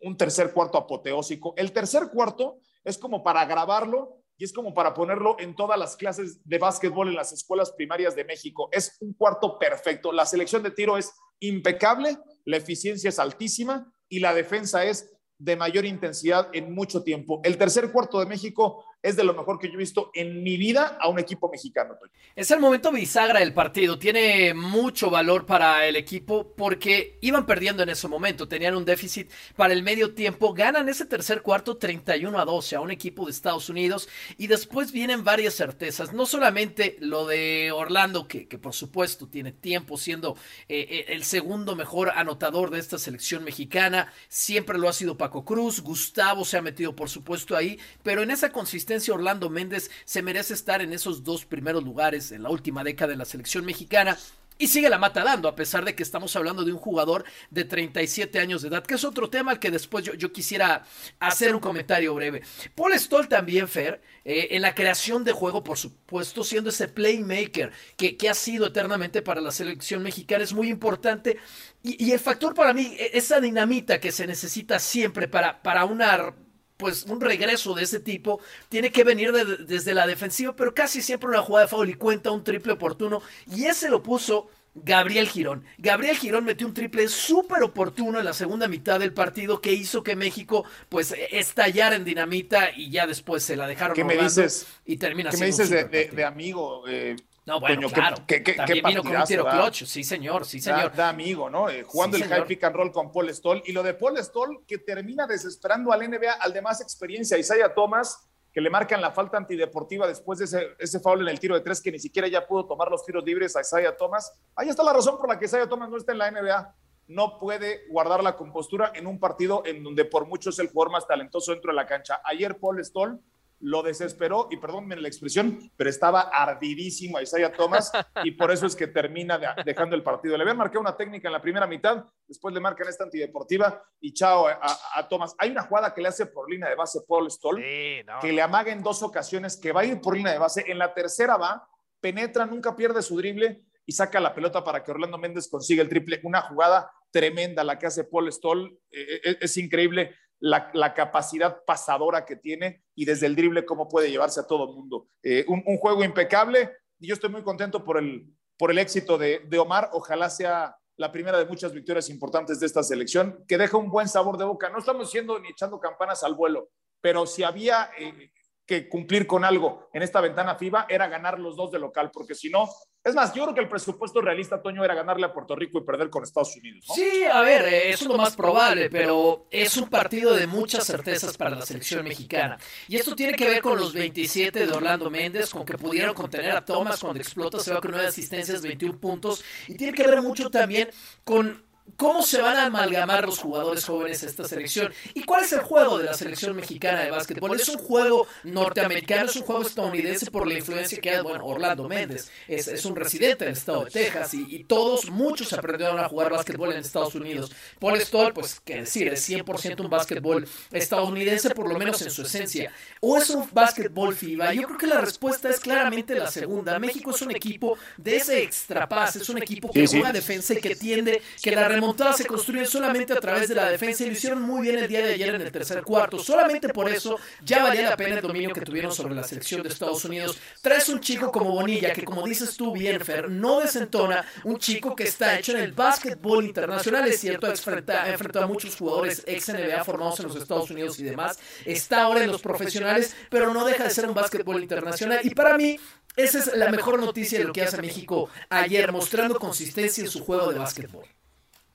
un 0.04 0.15
tercer 0.15 0.54
cuarto 0.54 0.77
apoteósico. 0.77 1.56
El 1.57 1.74
tercer 1.74 2.04
cuarto 2.09 2.62
es 2.86 2.98
como 2.98 3.21
para 3.21 3.44
grabarlo 3.44 4.24
y 4.38 4.45
es 4.45 4.54
como 4.54 4.74
para 4.74 4.94
ponerlo 4.94 5.36
en 5.39 5.57
todas 5.57 5.77
las 5.77 5.98
clases 5.98 6.42
de 6.48 6.57
básquetbol 6.57 7.09
en 7.09 7.15
las 7.15 7.33
escuelas 7.33 7.74
primarias 7.74 8.15
de 8.15 8.24
México. 8.24 8.69
Es 8.71 8.95
un 9.01 9.12
cuarto 9.13 9.59
perfecto. 9.59 10.13
La 10.13 10.25
selección 10.25 10.63
de 10.63 10.71
tiro 10.71 10.98
es 10.98 11.12
impecable, 11.39 12.18
la 12.45 12.57
eficiencia 12.57 13.10
es 13.10 13.19
altísima 13.19 13.94
y 14.10 14.19
la 14.19 14.34
defensa 14.34 14.86
es 14.86 15.12
de 15.38 15.56
mayor 15.56 15.86
intensidad 15.86 16.50
en 16.54 16.74
mucho 16.74 17.04
tiempo. 17.04 17.42
El 17.44 17.57
tercer 17.57 17.92
cuarto 17.92 18.19
de 18.19 18.25
México 18.25 18.84
es 19.07 19.15
de 19.15 19.24
lo 19.24 19.33
mejor 19.33 19.57
que 19.57 19.69
yo 19.69 19.75
he 19.75 19.77
visto 19.77 20.12
en 20.13 20.44
mi 20.44 20.57
vida 20.57 20.98
a 21.00 21.07
un 21.07 21.18
equipo 21.18 21.50
mexicano. 21.50 21.95
Es 22.36 22.51
el 22.51 22.59
momento 22.59 22.92
bisagra 22.92 23.39
del 23.39 23.54
partido. 23.54 23.98
Tiene 23.98 24.54
mucho 24.54 25.09
valor 25.09 25.45
para 25.45 25.88
el 25.88 25.95
equipo 25.95 26.54
porque 26.57 27.18
iban 27.21 27.45
perdiendo 27.45 27.83
en 27.83 27.89
ese 27.89 28.09
momento. 28.09 28.50
Tenían 28.50 28.75
un 28.75 28.83
déficit 28.83 29.31
para 29.56 29.74
el 29.74 29.81
medio 29.81 30.13
tiempo. 30.13 30.54
Ganan 30.54 30.89
ese 30.89 31.06
tercer 31.06 31.42
cuarto 31.42 31.77
31 31.77 32.38
a 32.38 32.44
12 32.44 32.75
a 32.75 32.81
un 32.81 32.92
equipo 32.92 33.25
de 33.25 33.31
Estados 33.31 33.69
Unidos. 33.69 34.09
Y 34.38 34.48
después 34.48 34.92
vienen 34.92 35.24
varias 35.24 35.56
certezas. 35.56 36.12
No 36.12 36.25
solamente 36.25 36.98
lo 37.00 37.25
de 37.27 37.71
Orlando, 37.71 38.27
que, 38.27 38.45
por 38.57 38.74
supuesto 38.74 39.27
tiene 39.27 39.54
tiempo 39.54 39.98
siendo 39.98 40.36
eh, 40.68 40.86
eh, 40.89 41.06
el 41.09 41.24
segundo 41.24 41.77
mejor 41.77 42.12
anotador 42.13 42.71
de 42.71 42.80
esta 42.80 42.98
selección 42.98 43.45
mexicana. 43.45 44.12
Siempre 44.27 44.77
lo 44.77 44.89
ha 44.89 44.94
sido 44.94 45.18
Paco 45.18 45.45
Cruz. 45.45 45.80
Gustavo 45.80 46.44
se 46.44 46.57
ha 46.57 46.62
metido, 46.62 46.94
por 46.94 47.09
supuesto, 47.09 47.56
ahí. 47.56 47.80
Pero 48.04 48.21
en 48.21 48.31
esa 48.31 48.51
consistencia 48.51 48.97
Orlando 49.12 49.50
Méndez 49.50 49.90
se 50.06 50.22
merece 50.22 50.54
estar 50.54 50.82
en 50.82 50.94
esos 50.94 51.24
dos 51.24 51.46
primeros 51.46 51.84
lugares 51.84 52.32
en 52.32 52.44
la 52.44 52.50
última 52.50 52.84
década 52.84 53.12
de 53.12 53.18
la 53.18 53.26
selección 53.26 53.66
mexicana. 53.66 54.18
Y 54.60 54.68
sigue 54.68 54.90
la 54.90 54.98
mata 54.98 55.24
dando, 55.24 55.48
a 55.48 55.56
pesar 55.56 55.86
de 55.86 55.94
que 55.94 56.02
estamos 56.02 56.36
hablando 56.36 56.64
de 56.64 56.72
un 56.72 56.80
jugador 56.80 57.26
de 57.52 57.64
37 57.64 58.40
años 58.40 58.64
de 58.64 58.70
edad, 58.70 58.84
que 58.84 58.96
es 58.96 59.04
otro 59.04 59.30
tema 59.30 59.52
al 59.52 59.60
que 59.60 59.70
después 59.70 60.04
yo, 60.04 60.32
quisiera 60.32 60.84
hacer 61.20 61.54
un 61.54 61.62
comentario 61.62 62.16
breve. 62.16 62.42
Paul 62.74 62.98
Stoll 62.98 63.28
también, 63.28 63.68
Fer, 63.68 64.02
eh, 64.26 64.48
en 64.52 64.64
la 64.64 64.74
creación 64.74 65.24
de 65.24 65.32
juego, 65.32 65.64
por 65.64 65.78
supuesto, 65.78 66.44
siendo 66.44 66.72
ese 66.72 66.88
playmaker 66.88 67.72
que, 67.96 68.18
ha 68.28 68.34
sido 68.34 68.68
eternamente 68.68 69.22
para 69.22 69.42
la 69.42 69.52
selección 69.52 70.02
mexicana, 70.02 70.44
es 70.44 70.54
muy 70.54 70.70
importante. 70.70 71.38
Y, 71.84 72.12
el 72.12 72.20
factor 72.20 72.56
para 72.56 72.74
mí, 72.74 72.96
e, 72.98 73.12
esa 73.14 73.40
dinamita 73.40 74.00
que 74.00 74.12
se 74.12 74.26
necesita 74.26 74.80
siempre 74.80 75.28
para, 75.28 75.62
para 75.62 75.86
una 75.86 76.36
pues 76.78 77.04
un 77.04 77.20
regreso 77.20 77.74
de 77.74 77.84
ese 77.84 78.00
tipo 78.00 78.40
tiene 78.70 78.92
que 78.92 79.04
venir 79.04 79.32
desde 79.32 79.94
la 79.94 80.08
defensiva, 80.08 80.56
pero 80.56 80.74
casi 80.74 81.02
siempre 81.02 81.30
una 81.30 81.42
jugada 81.42 81.66
de 81.66 81.70
foul 81.70 81.90
y 81.90 81.96
cuenta 81.96 82.32
un 82.32 82.44
triple 82.44 82.74
oportuno. 82.74 83.22
Y 83.54 83.66
ese 83.66 83.90
lo 83.90 84.04
puso 84.04 84.50
Gabriel 84.84 85.28
Girón. 85.28 85.66
Gabriel 85.78 86.18
Girón 86.18 86.46
metió 86.46 86.68
un 86.68 86.74
triple 86.74 87.08
súper 87.08 87.64
oportuno 87.64 88.20
en 88.20 88.26
la 88.26 88.34
segunda 88.34 88.68
mitad 88.68 89.00
del 89.00 89.14
partido 89.14 89.60
que 89.60 89.74
hizo 89.74 90.04
que 90.04 90.16
México 90.16 90.66
pues 90.90 91.14
estallara 91.32 91.96
en 91.96 92.06
dinamita 92.06 92.70
y 92.76 92.92
ya 92.92 93.08
después 93.08 93.44
se 93.44 93.56
la 93.56 93.68
dejaron. 93.68 93.96
¿Qué 93.96 94.04
me 94.04 94.18
dices? 94.18 94.68
Y 94.86 94.98
termina 94.98 95.32
¿Qué 95.32 95.38
me 95.38 95.48
dices 95.48 95.70
de, 95.70 96.26
amigo? 96.26 96.88
Eh, 96.88 97.16
no, 97.48 97.62
bueno, 97.62 97.90
claro. 97.90 98.18
¿qué, 98.28 98.42
También 98.42 98.84
vino 98.86 99.02
con 99.02 99.16
un 99.16 99.24
tiro 99.24 99.48
clutch. 99.48 99.86
Sí, 99.86 100.04
señor, 100.04 100.46
sí, 100.46 100.60
señor. 100.60 100.94
Da, 100.94 101.08
amigo, 101.08 101.50
¿no? 101.50 101.70
Eh, 101.70 101.82
jugando 101.82 102.18
el 102.18 102.26
high 102.26 102.46
pick 102.46 102.62
and 102.66 102.76
roll 102.76 102.92
con 102.92 103.10
Paul 103.10 103.34
Stoll. 103.34 103.64
Y 103.66 103.72
lo 103.72 103.84
de 103.84 103.94
Paul 103.94 104.18
Stoll, 104.18 104.66
que 104.68 104.80
termina 104.80 105.26
desesperando 105.26 105.94
al 105.94 106.02
NBA, 106.02 106.34
al 106.42 106.52
de 106.52 106.62
más 106.62 106.82
experiencia, 106.82 107.38
Isaiah 107.38 107.74
Thomas, 107.74 108.28
que 108.52 108.60
le 108.60 108.70
marcan 108.70 109.00
la 109.00 109.12
falta 109.12 109.38
antideportiva 109.38 110.06
después 110.06 110.40
de 110.40 110.46
ese, 110.46 110.76
ese 110.78 111.00
foul 111.00 111.22
en 111.22 111.30
el 111.30 111.40
tiro 111.40 111.56
de 111.56 111.62
tres, 111.62 111.82
que 111.82 111.90
ni 111.90 112.00
siquiera 112.00 112.28
ya 112.28 112.46
pudo 112.46 112.66
tomar 112.66 112.92
los 112.92 113.06
tiros 113.06 113.24
libres 113.24 113.56
a 113.56 113.62
Isaiah 113.62 113.96
Thomas. 113.96 114.34
Ahí 114.54 114.68
está 114.68 114.84
la 114.84 114.92
razón 114.92 115.18
por 115.18 115.30
la 115.30 115.40
que 115.40 115.46
Isaiah 115.46 115.70
Thomas 115.70 115.90
no 115.90 115.96
está 115.96 116.12
en 116.12 116.18
la 116.18 116.30
NBA. 116.30 116.76
No 117.08 117.40
puede 117.40 117.88
guardar 117.88 118.22
la 118.22 118.36
compostura 118.36 118.92
en 118.94 119.08
un 119.08 119.22
partido 119.22 119.64
en 119.66 119.86
donde 119.86 120.04
por 120.04 120.28
mucho 120.28 120.50
es 120.50 120.60
el 120.60 120.68
jugador 120.68 120.92
más 120.92 121.08
talentoso 121.08 121.54
dentro 121.54 121.72
de 121.72 121.76
la 121.78 121.86
cancha. 121.86 122.20
Ayer 122.26 122.60
Paul 122.60 122.84
Stoll 122.84 123.22
lo 123.59 123.81
desesperó, 123.81 124.48
y 124.51 124.57
perdónenme 124.57 124.98
la 124.98 125.07
expresión, 125.07 125.71
pero 125.75 125.89
estaba 125.89 126.21
ardidísimo 126.21 127.18
a 127.18 127.24
Isaiah 127.24 127.51
Thomas, 127.51 127.92
y 128.24 128.31
por 128.31 128.51
eso 128.51 128.65
es 128.65 128.75
que 128.75 128.88
termina 128.88 129.39
dejando 129.65 129.95
el 129.95 130.04
partido. 130.04 130.38
Le 130.38 130.44
habían 130.44 130.57
marcado 130.57 130.81
una 130.81 130.95
técnica 130.95 131.27
en 131.27 131.33
la 131.33 131.42
primera 131.42 131.65
mitad, 131.65 132.06
después 132.27 132.54
le 132.54 132.59
marcan 132.59 132.88
esta 132.88 133.04
antideportiva, 133.04 133.81
y 134.00 134.13
chao 134.13 134.48
a, 134.48 135.07
Thomas. 135.09 135.36
Hay 135.39 135.51
una 135.51 135.63
jugada 135.63 135.94
que 135.94 136.01
le 136.01 136.09
hace 136.09 136.27
por 136.27 136.50
línea 136.50 136.69
de 136.69 136.75
base 136.75 137.00
Paul 137.07 137.31
Stoll, 137.31 137.57
que 137.59 138.31
le 138.31 138.42
amaga 138.42 138.71
en 138.71 138.83
dos 138.83 139.01
ocasiones, 139.01 139.57
que 139.57 139.71
va 139.71 139.81
a 139.81 139.86
ir 139.86 140.01
por 140.01 140.15
línea 140.15 140.33
de 140.33 140.39
base, 140.39 140.63
en 140.68 140.77
la 140.77 140.94
tercera 140.94 141.38
va, 141.38 141.68
penetra, 142.00 142.45
nunca 142.45 142.75
pierde 142.75 143.01
su 143.01 143.18
drible, 143.18 143.63
y 143.86 143.94
saca 143.94 144.19
la 144.19 144.36
pelota 144.36 144.63
para 144.63 144.83
que 144.83 144.92
Orlando 144.92 145.18
Méndez 145.18 145.48
consiga 145.48 145.81
el 145.81 145.88
triple. 145.88 146.19
Una 146.24 146.42
jugada 146.42 146.92
tremenda 147.09 147.63
la 147.63 147.80
que 147.80 147.88
hace 147.88 148.04
Paul 148.04 148.31
Stoll, 148.31 148.77
eh, 148.92 149.21
eh, 149.24 149.38
es 149.39 149.57
increíble 149.57 150.13
la, 150.39 150.94
capacidad 150.94 151.63
pasadora 151.66 152.25
que 152.25 152.36
tiene 152.36 152.84
y 152.95 153.06
desde 153.06 153.25
el 153.25 153.36
drible 153.36 153.66
cómo 153.66 153.88
puede 153.88 154.10
llevarse 154.10 154.39
a 154.39 154.48
todo 154.48 154.69
el 154.69 154.75
mundo. 154.75 155.07
Eh, 155.24 155.45
un, 155.48 155.78
juego 155.78 156.04
impecable 156.04 156.72
y 157.00 157.07
yo 157.07 157.13
estoy 157.13 157.30
muy 157.30 157.44
contento 157.44 157.84
por 157.84 157.98
el, 157.98 158.28
por 158.57 158.72
el 158.72 158.78
éxito 158.78 159.18
de, 159.18 159.39
de, 159.48 159.60
Omar. 159.60 159.89
Ojalá 159.94 160.30
sea 160.30 160.75
la 160.98 161.12
primera 161.12 161.38
de 161.38 161.45
muchas 161.45 161.74
victorias 161.74 162.10
importantes 162.10 162.60
de 162.60 162.66
esta 162.66 162.84
selección, 162.84 163.44
que 163.48 163.57
deja 163.57 163.78
un 163.78 163.89
buen 163.89 164.07
sabor 164.07 164.38
de 164.38 164.45
boca. 164.45 164.69
No 164.69 164.80
estamos 164.80 165.12
siendo 165.12 165.39
ni 165.39 165.50
echando 165.50 165.80
campanas 165.80 166.24
al 166.24 166.34
vuelo, 166.34 166.69
pero 167.01 167.28
si 167.28 167.44
había 167.44 167.92
eh, 168.00 168.31
que 168.66 168.90
cumplir 168.90 169.25
con 169.28 169.45
algo 169.45 169.90
en 169.94 170.04
esta 170.04 170.22
ventana 170.22 170.56
FIBA 170.56 170.88
era 170.90 171.07
ganar 171.07 171.40
los 171.40 171.56
dos 171.56 171.71
de 171.71 171.80
local, 171.80 172.12
porque 172.12 172.35
si 172.35 172.50
no, 172.50 172.68
es 173.07 173.16
más, 173.16 173.33
yo 173.33 173.44
creo 173.44 173.56
que 173.56 173.61
el 173.61 173.69
presupuesto 173.69 174.21
realista, 174.21 174.61
Toño, 174.61 174.83
era 174.83 174.94
ganarle 174.94 175.26
a 175.26 175.33
Puerto 175.33 175.56
Rico 175.56 175.80
y 175.80 175.81
perder 175.81 176.09
con 176.09 176.23
Estados 176.23 176.56
Unidos. 176.57 176.85
Sí, 176.94 177.23
a 177.23 177.42
ver, 177.42 177.66
es 177.66 178.02
lo 178.04 178.18
más 178.18 178.35
probable, 178.35 178.90
pero 178.90 179.47
es 179.49 179.78
un 179.78 179.90
partido 179.90 180.35
de 180.35 180.47
muchas 180.47 180.85
certezas 180.85 181.37
para 181.37 181.56
la 181.56 181.66
selección 181.66 182.04
mexicana. 182.04 182.57
Y 182.87 182.97
esto 182.97 183.16
tiene 183.16 183.33
que 183.33 183.47
ver 183.47 183.61
con 183.61 183.80
los 183.80 183.94
27 183.94 184.66
de 184.66 184.71
Orlando 184.71 185.09
Méndez, 185.09 185.49
con 185.49 185.66
que 185.66 185.78
pudieron 185.78 186.14
contener 186.14 186.52
a 186.52 186.66
Thomas 186.66 186.99
cuando 186.99 187.19
explota, 187.19 187.59
se 187.59 187.73
va 187.73 187.81
con 187.81 187.92
9 187.92 188.07
asistencias, 188.07 188.61
21 188.61 188.99
puntos. 188.99 189.44
Y 189.68 189.76
tiene 189.76 189.94
que 189.94 190.06
ver 190.06 190.21
mucho 190.21 190.49
también 190.49 190.90
con 191.23 191.67
¿Cómo 191.96 192.22
se 192.22 192.42
van 192.42 192.58
a 192.58 192.66
amalgamar 192.66 193.26
los 193.26 193.40
jugadores 193.40 193.86
jóvenes 193.86 194.22
a 194.24 194.28
esta 194.28 194.44
selección? 194.44 194.94
¿Y 195.14 195.24
cuál 195.24 195.44
es 195.44 195.54
el 195.54 195.62
juego 195.62 195.98
de 195.98 196.06
la 196.06 196.14
selección 196.14 196.56
mexicana 196.56 197.02
de 197.02 197.12
básquetbol? 197.12 197.56
Es 197.56 197.70
un 197.70 197.78
juego 197.78 198.28
norteamericano, 198.44 199.30
es 199.30 199.36
un 199.36 199.44
juego 199.44 199.62
estadounidense 199.62 200.30
por 200.30 200.48
la 200.48 200.56
influencia 200.56 201.00
que 201.00 201.10
hay, 201.10 201.22
bueno, 201.22 201.46
Orlando 201.46 201.88
Méndez 201.88 202.30
es, 202.48 202.68
es 202.68 202.86
un 202.86 202.96
residente 202.96 203.46
del 203.46 203.54
estado 203.54 203.86
de 203.86 203.92
Texas 203.92 204.34
y, 204.34 204.64
todos, 204.66 205.10
muchos 205.10 205.54
aprendieron 205.54 206.00
a 206.00 206.10
jugar 206.10 206.30
básquetbol 206.32 206.74
en 206.74 206.80
Estados 206.80 207.16
Unidos. 207.16 207.52
Paul 207.80 208.00
Stoll, 208.00 208.34
pues, 208.34 208.60
qué 208.64 208.82
decir, 208.82 209.08
es 209.08 209.28
100% 209.30 209.80
un 209.80 209.90
básquetbol 209.90 210.48
estadounidense, 210.72 211.52
por 211.52 211.70
lo 211.70 211.80
menos 211.80 212.02
en 212.02 212.12
su 212.12 212.24
esencia. 212.24 212.72
¿O 213.00 213.18
es 213.18 213.30
un 213.30 213.48
básquetbol 213.52 214.14
FIBA? 214.14 214.54
Yo 214.54 214.64
creo 214.64 214.78
que 214.78 214.88
la 214.88 215.02
respuesta 215.02 215.50
es 215.50 215.60
claramente 215.60 216.16
la 216.16 216.30
segunda. 216.30 216.78
México 216.80 217.12
es 217.12 217.22
un 217.22 217.32
equipo 217.32 217.78
de 217.98 218.18
ese 218.18 218.44
extra 218.44 218.88
es 219.16 219.30
un 219.30 219.38
equipo 219.38 219.72
que 219.72 219.88
juega 219.88 220.12
defensa 220.12 220.54
y 220.54 220.58
que 220.58 220.76
tiende 220.76 221.22
que 221.42 221.52
la 221.52 221.68
remontada 221.78 222.14
se 222.14 222.26
construye 222.26 222.66
solamente 222.66 223.14
a 223.14 223.19
través 223.19 223.48
de 223.50 223.56
la 223.56 223.69
defensa 223.69 224.04
y 224.04 224.07
lo 224.07 224.14
hicieron 224.14 224.42
muy 224.42 224.64
bien 224.64 224.80
el 224.80 224.88
día 224.88 225.06
de 225.06 225.14
ayer 225.14 225.36
en 225.36 225.42
el 225.42 225.52
tercer 225.52 225.84
cuarto. 225.84 226.18
Solamente 226.18 226.69
por 226.69 226.90
eso 226.90 227.19
ya 227.44 227.64
valía 227.64 227.90
la 227.90 227.96
pena 227.96 228.16
el 228.16 228.22
dominio 228.22 228.52
que 228.52 228.62
tuvieron 228.62 228.92
sobre 228.92 229.14
la 229.14 229.24
selección 229.24 229.62
de 229.62 229.69
Estados 229.69 230.04
Unidos. 230.06 230.40
Traes 230.62 230.90
un 230.90 231.00
chico 231.00 231.31
como 231.31 231.52
Bonilla, 231.52 231.94
que 231.94 232.04
como 232.04 232.26
dices 232.26 232.57
tú 232.57 232.74
bien, 232.74 233.00
Fer, 233.00 233.30
no 233.30 233.60
desentona, 233.60 234.26
un 234.44 234.57
chico 234.57 234.96
que 234.96 235.04
está 235.04 235.38
hecho 235.38 235.52
en 235.52 235.60
el 235.60 235.72
básquetbol 235.72 236.46
internacional, 236.46 237.07
es 237.07 237.19
cierto, 237.19 237.46
ha 237.46 238.10
enfrentado 238.10 238.46
a 238.46 238.48
muchos 238.48 238.76
jugadores 238.76 239.24
ex 239.28 239.50
NBA 239.50 239.84
formados 239.84 240.19
en 240.19 240.28
los 240.28 240.36
Estados 240.36 240.72
Unidos 240.72 241.00
y 241.00 241.04
demás, 241.04 241.38
está 241.64 242.04
ahora 242.04 242.24
en 242.24 242.31
los 242.31 242.42
profesionales, 242.42 243.16
pero 243.30 243.54
no 243.54 243.66
deja 243.66 243.84
de 243.84 243.92
ser 243.92 244.07
un 244.07 244.16
básquetbol 244.16 244.62
internacional. 244.62 245.19
Y 245.24 245.30
para 245.30 245.56
mí, 245.56 245.80
esa 246.16 246.40
es 246.40 246.56
la 246.56 246.72
mejor 246.72 247.00
noticia 247.00 247.38
de 247.38 247.46
lo 247.46 247.54
que 247.54 247.62
hace 247.62 247.80
México 247.80 248.30
ayer, 248.50 248.92
mostrando 248.92 249.38
consistencia 249.38 250.04
en 250.04 250.10
su 250.10 250.26
juego 250.26 250.52
de 250.52 250.57
básquetbol 250.57 251.06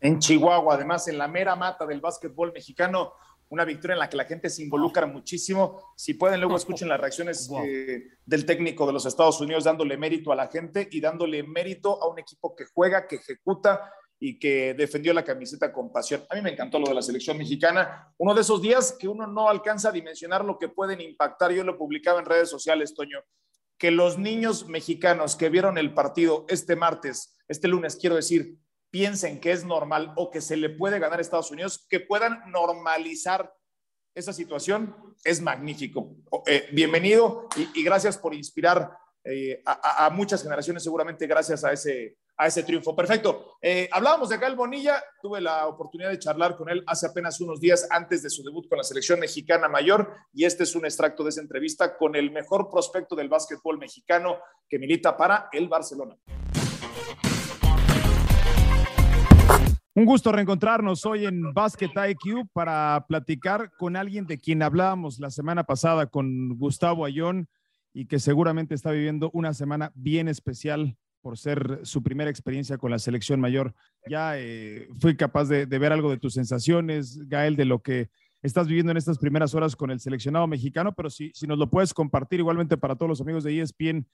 en 0.02 0.18
Chihuahua, 0.18 0.75
además 0.75 1.06
en 1.06 1.16
la 1.16 1.28
mera 1.28 1.54
mata 1.54 1.87
del 1.87 2.00
básquetbol 2.00 2.52
mexicano, 2.52 3.14
una 3.50 3.64
victoria 3.64 3.92
en 3.92 4.00
la 4.00 4.09
que 4.09 4.16
la 4.16 4.25
gente 4.25 4.50
se 4.50 4.62
involucra 4.62 5.06
muchísimo. 5.06 5.92
Si 5.97 6.14
pueden, 6.14 6.40
luego 6.40 6.56
escuchen 6.56 6.88
las 6.88 7.00
reacciones 7.00 7.49
eh, 7.64 8.09
del 8.26 8.44
técnico 8.44 8.85
de 8.85 8.94
los 8.94 9.06
Estados 9.06 9.40
Unidos 9.40 9.64
dándole 9.64 9.97
mérito 9.97 10.32
a 10.32 10.37
la 10.37 10.49
gente 10.49 10.88
y 10.90 11.00
dándole 11.00 11.44
mérito 11.44 12.02
a 12.02 12.09
un 12.09 12.18
equipo 12.18 12.56
que 12.56 12.64
juega, 12.64 13.06
que 13.06 13.16
ejecuta 13.16 13.92
y 14.18 14.40
que 14.40 14.75
defendió 14.75 15.12
la 15.14 15.23
camiseta 15.23 15.73
con 15.73 15.92
pasión. 15.92 16.25
A 16.30 16.35
mí 16.35 16.42
me 16.42 16.50
encantó 16.50 16.80
lo 16.80 16.88
de 16.88 16.94
la 16.94 17.02
selección 17.02 17.38
mexicana. 17.38 18.12
Uno 18.18 18.35
de 18.35 18.40
esos 18.40 18.61
días 18.61 18.97
que 18.99 19.06
uno 19.06 19.28
no 19.28 19.49
alcanza 19.49 19.90
a 19.90 19.92
dimensionar 19.92 20.44
lo 20.44 20.59
que 20.59 20.68
pueden 20.68 21.00
impactar. 21.00 21.52
Yo 21.52 21.62
lo 21.62 21.78
publicaba 21.78 22.18
en 22.18 22.26
redes 22.26 22.49
sociales, 22.49 22.94
Toño, 22.94 23.21
que 23.78 23.92
los 23.92 24.18
niños 24.18 24.66
mexicanos 24.66 25.37
que 25.37 25.49
vieron 25.49 25.78
el 25.78 25.94
partido 25.94 26.44
este 26.49 26.75
martes, 26.75 27.37
este 27.47 27.68
lunes, 27.68 27.97
quiero 27.97 28.16
decir, 28.16 28.56
piensen 28.92 29.40
que 29.40 29.50
es 29.50 29.64
normal 29.64 30.12
o 30.16 30.30
que 30.30 30.42
se 30.42 30.56
le 30.56 30.68
puede 30.68 30.99
ganar 31.00 31.18
a 31.18 31.22
Estados 31.22 31.50
Unidos, 31.50 31.87
que 31.88 31.99
puedan 31.99 32.42
normalizar 32.52 33.52
esa 34.14 34.34
situación, 34.34 34.94
es 35.25 35.40
magnífico. 35.40 36.14
Eh, 36.46 36.68
bienvenido 36.72 37.49
y, 37.75 37.82
gracias 37.82 38.18
por 38.18 38.34
inspirar 38.34 38.90
eh, 39.25 39.62
a, 39.64 40.11
muchas 40.11 40.42
generaciones, 40.42 40.82
seguramente 40.82 41.26
gracias 41.26 41.64
a 41.64 41.72
ese, 41.72 42.18
a 42.37 42.49
ese 42.49 42.64
triunfo. 42.64 42.94
Perfecto. 42.94 43.56
Eh, 43.62 43.88
hablábamos 43.90 44.28
de 44.28 44.37
Gael 44.37 44.56
Bonilla, 44.56 45.02
tuve 45.22 45.40
la 45.40 45.66
oportunidad 45.68 46.11
de 46.11 46.18
charlar 46.18 46.54
con 46.54 46.68
él 46.68 46.84
hace 46.87 47.06
apenas 47.06 47.40
unos 47.40 47.61
días 47.61 47.88
antes 47.90 48.22
de 48.22 48.28
su 48.28 48.42
debut 48.42 48.68
con 48.68 48.76
la 48.76 48.84
selección 48.84 49.18
mexicana 49.18 49.68
mayor 49.68 50.14
y 50.34 50.44
este 50.44 50.64
es 50.64 50.75
un 50.75 50.84
extracto 50.84 51.25
de 51.25 51.30
esa 51.30 51.40
entrevista 51.40 51.96
con 51.96 52.14
el 52.14 52.30
mejor 52.30 52.70
prospecto 52.70 53.16
del 53.16 53.30
básquetbol 53.30 53.78
mexicano 53.78 54.38
que 54.68 54.78
milita 54.78 55.16
para 55.16 55.49
el 55.50 55.68
Barcelona. 55.68 56.18
Un 59.94 60.06
gusto 60.06 60.32
reencontrarnos 60.32 61.04
hoy 61.04 61.26
en 61.26 61.52
Basket 61.52 61.90
IQ 62.08 62.49
para 62.54 63.04
platicar 63.06 63.70
con 63.76 63.94
alguien 63.94 64.25
de 64.26 64.38
quien 64.38 64.62
hablábamos 64.62 65.18
la 65.18 65.30
semana 65.30 65.64
pasada 65.64 66.06
con 66.06 66.56
Gustavo 66.56 67.04
Ayón 67.04 67.46
y 67.92 68.06
que 68.06 68.18
seguramente 68.18 68.75
está 68.75 68.90
viviendo 68.90 69.30
una 69.34 69.52
semana 69.52 69.92
bien 69.94 70.28
especial 70.28 70.96
por 71.20 71.37
ser 71.37 71.80
su 71.82 72.02
primera 72.02 72.30
experiencia 72.30 72.78
con 72.78 72.90
la 72.90 72.99
selección 72.99 73.38
mayor. 73.38 73.75
Ya 74.08 74.38
eh, 74.38 74.88
fui 74.99 75.14
capaz 75.14 75.44
de, 75.44 75.66
ver 75.66 75.92
algo 75.92 76.11
de 76.11 76.16
tus 76.16 76.32
sensaciones, 76.32 77.28
Gael, 77.28 77.56
de 77.56 77.66
lo 77.66 77.82
que 77.82 78.08
estás 78.40 78.68
viviendo 78.68 78.92
en 78.92 78.96
estas 78.96 79.18
primeras 79.18 79.54
horas 79.54 79.76
con 79.76 79.90
el 79.90 80.00
seleccionado 80.00 80.46
mexicano, 80.46 80.94
pero 80.94 81.11
si, 81.11 81.32
si 81.34 81.46
nos 81.46 81.58
lo 81.58 81.68
puedes 81.68 81.92
compartir 81.92 82.40
igualmente 82.40 82.78
para 82.78 82.96
todos 82.96 83.11
los 83.11 83.20
amigos 83.20 83.44
de 83.44 83.61
ESPN, 83.61 84.06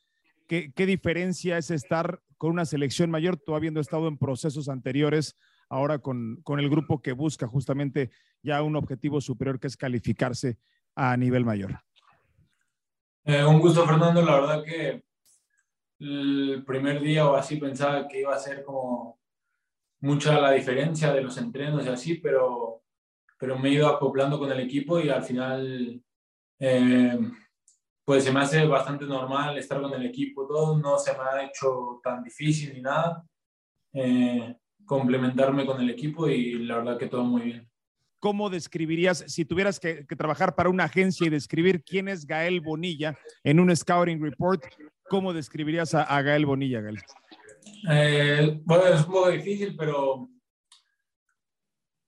¿qué, 0.49 0.73
¿qué 0.75 0.87
diferencia 0.87 1.57
es 1.57 1.71
estar 1.71 2.21
con 2.37 2.51
una 2.51 2.65
selección 2.65 3.13
mayor, 3.13 3.37
tú 3.37 3.55
habiendo 3.55 3.79
estado 3.79 4.09
en 4.09 4.19
procesos 4.19 4.69
anteriores, 4.69 5.37
ahora 5.69 5.99
con, 5.99 6.41
con 6.43 6.61
el 6.61 6.69
grupo 6.69 7.01
que 7.01 7.13
busca 7.13 7.47
justamente 7.47 8.11
ya 8.43 8.63
un 8.63 8.77
objetivo 8.77 9.21
superior 9.21 9.59
que 9.61 9.67
es 9.67 9.77
calificarse 9.77 10.59
a 10.95 11.17
nivel 11.17 11.45
mayor? 11.45 11.81
Eh, 13.25 13.45
un 13.45 13.61
gusto, 13.61 13.87
Fernando. 13.87 14.23
La 14.23 14.41
verdad 14.41 14.65
que 14.65 15.05
el 16.01 16.65
primer 16.67 17.01
día 17.01 17.29
o 17.29 17.35
así 17.35 17.57
pensaba 17.57 18.07
que 18.07 18.21
iba 18.21 18.35
a 18.35 18.39
ser 18.39 18.65
como 18.65 19.19
mucha 20.01 20.41
la 20.41 20.53
diferencia 20.53 21.13
de 21.13 21.23
los 21.23 21.37
entrenos 21.39 21.85
y 21.85 21.89
así, 21.89 22.15
pero, 22.15 22.83
pero 23.39 23.59
me 23.59 23.69
he 23.69 23.73
ido 23.73 23.89
acoplando 23.89 24.39
con 24.39 24.51
el 24.51 24.61
equipo 24.61 25.01
y 25.01 25.09
al 25.09 25.25
final 25.25 26.03
eh, 26.61 27.19
pues 28.05 28.25
se 28.25 28.33
me 28.33 28.41
hace 28.41 28.65
bastante 28.67 29.05
normal 29.05 29.59
estar 29.59 29.83
con 29.83 29.93
el 29.93 30.07
equipo, 30.07 30.47
todo 30.47 30.79
no 30.79 30.99
se 30.99 31.13
me 31.13 31.19
ha 31.19 31.45
hecho 31.45 32.01
tan 32.03 32.23
difícil 32.23 32.73
ni 32.73 32.81
nada, 32.81 33.25
eh, 33.93 34.57
complementarme 34.89 35.67
con 35.67 35.81
el 35.81 35.91
equipo 35.91 36.29
y 36.29 36.55
la 36.65 36.79
verdad 36.79 36.99
que 36.99 37.07
todo 37.07 37.23
muy 37.23 37.43
bien. 37.43 37.71
¿Cómo 38.19 38.51
describirías, 38.51 39.25
si 39.29 39.45
tuvieras 39.45 39.79
que, 39.79 40.05
trabajar 40.17 40.57
para 40.57 40.71
una 40.71 40.85
agencia 40.85 41.27
y 41.27 41.31
describir 41.31 41.85
quién 41.85 42.09
es 42.09 42.27
Gael 42.27 42.61
Bonilla 42.61 43.17
en 43.45 43.61
un 43.61 43.75
scouting 43.77 44.21
report, 44.21 44.65
¿cómo 45.09 45.33
describirías 45.33 45.95
a, 45.95 46.21
Gael 46.23 46.47
Bonilla, 46.47 46.81
Gael? 46.81 46.99
Eh, 47.89 48.61
bueno, 48.65 48.87
es 48.87 49.07
un 49.07 49.13
poco 49.13 49.31
difícil, 49.31 49.77
pero 49.77 50.29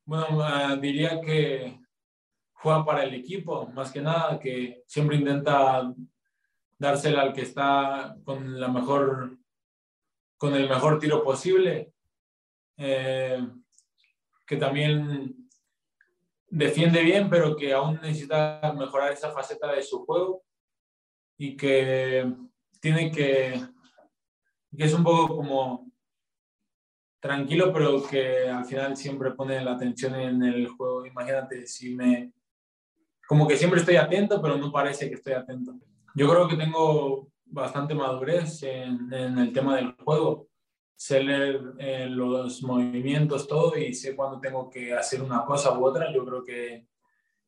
bueno, 0.04 0.42
ah, 0.42 0.76
diría 0.80 1.20
que 1.20 1.78
juega 2.54 2.84
para 2.84 3.04
el 3.04 3.14
equipo, 3.14 3.68
más 3.68 3.92
que 3.92 4.00
nada, 4.00 4.40
que 4.40 4.82
siempre 4.86 5.16
intenta 5.16 5.94
dársela 6.76 7.22
al 7.22 7.32
que 7.32 7.42
está 7.42 8.16
con 8.24 8.58
la 8.58 8.68
mejor, 8.68 9.38
con 10.38 10.54
el 10.54 10.68
mejor 10.68 10.98
tiro 10.98 11.22
posible, 11.22 11.92
eh, 12.82 13.46
que 14.46 14.56
también 14.56 15.36
defiende 16.48 17.02
bien, 17.02 17.28
pero 17.28 17.54
que 17.54 17.74
aún 17.74 18.00
necesita 18.00 18.74
mejorar 18.76 19.12
esa 19.12 19.30
faceta 19.30 19.70
de 19.70 19.82
su 19.82 20.04
juego 20.06 20.42
y 21.36 21.56
que 21.58 22.32
tiene 22.80 23.12
que, 23.12 23.60
que 24.76 24.84
es 24.84 24.94
un 24.94 25.04
poco 25.04 25.36
como 25.36 25.92
tranquilo, 27.20 27.70
pero 27.70 28.02
que 28.02 28.48
al 28.48 28.64
final 28.64 28.96
siempre 28.96 29.32
pone 29.32 29.62
la 29.62 29.72
atención 29.72 30.14
en 30.14 30.42
el 30.42 30.66
juego. 30.68 31.04
Imagínate 31.04 31.66
si 31.66 31.94
me, 31.94 32.32
como 33.28 33.46
que 33.46 33.58
siempre 33.58 33.80
estoy 33.80 33.96
atento, 33.96 34.40
pero 34.40 34.56
no 34.56 34.72
parece 34.72 35.10
que 35.10 35.16
estoy 35.16 35.34
atento. 35.34 35.74
Yo 36.14 36.30
creo 36.30 36.48
que 36.48 36.56
tengo 36.56 37.28
bastante 37.44 37.94
madurez 37.94 38.62
en, 38.62 39.12
en 39.12 39.38
el 39.38 39.52
tema 39.52 39.76
del 39.76 39.92
juego 39.96 40.49
sé 41.00 41.22
leer 41.24 41.62
eh, 41.78 42.06
los 42.10 42.62
movimientos, 42.62 43.48
todo, 43.48 43.74
y 43.78 43.94
sé 43.94 44.14
cuándo 44.14 44.38
tengo 44.38 44.68
que 44.68 44.92
hacer 44.92 45.22
una 45.22 45.46
cosa 45.46 45.72
u 45.78 45.82
otra. 45.82 46.12
Yo 46.12 46.26
creo 46.26 46.44
que 46.44 46.86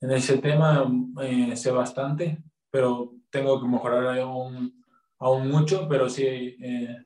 en 0.00 0.10
ese 0.10 0.38
tema 0.38 0.90
eh, 1.22 1.54
sé 1.54 1.70
bastante, 1.70 2.42
pero 2.70 3.12
tengo 3.28 3.60
que 3.60 3.68
mejorar 3.68 4.18
aún, 4.18 4.82
aún 5.18 5.50
mucho, 5.50 5.86
pero 5.86 6.08
sí 6.08 6.24
eh, 6.24 6.96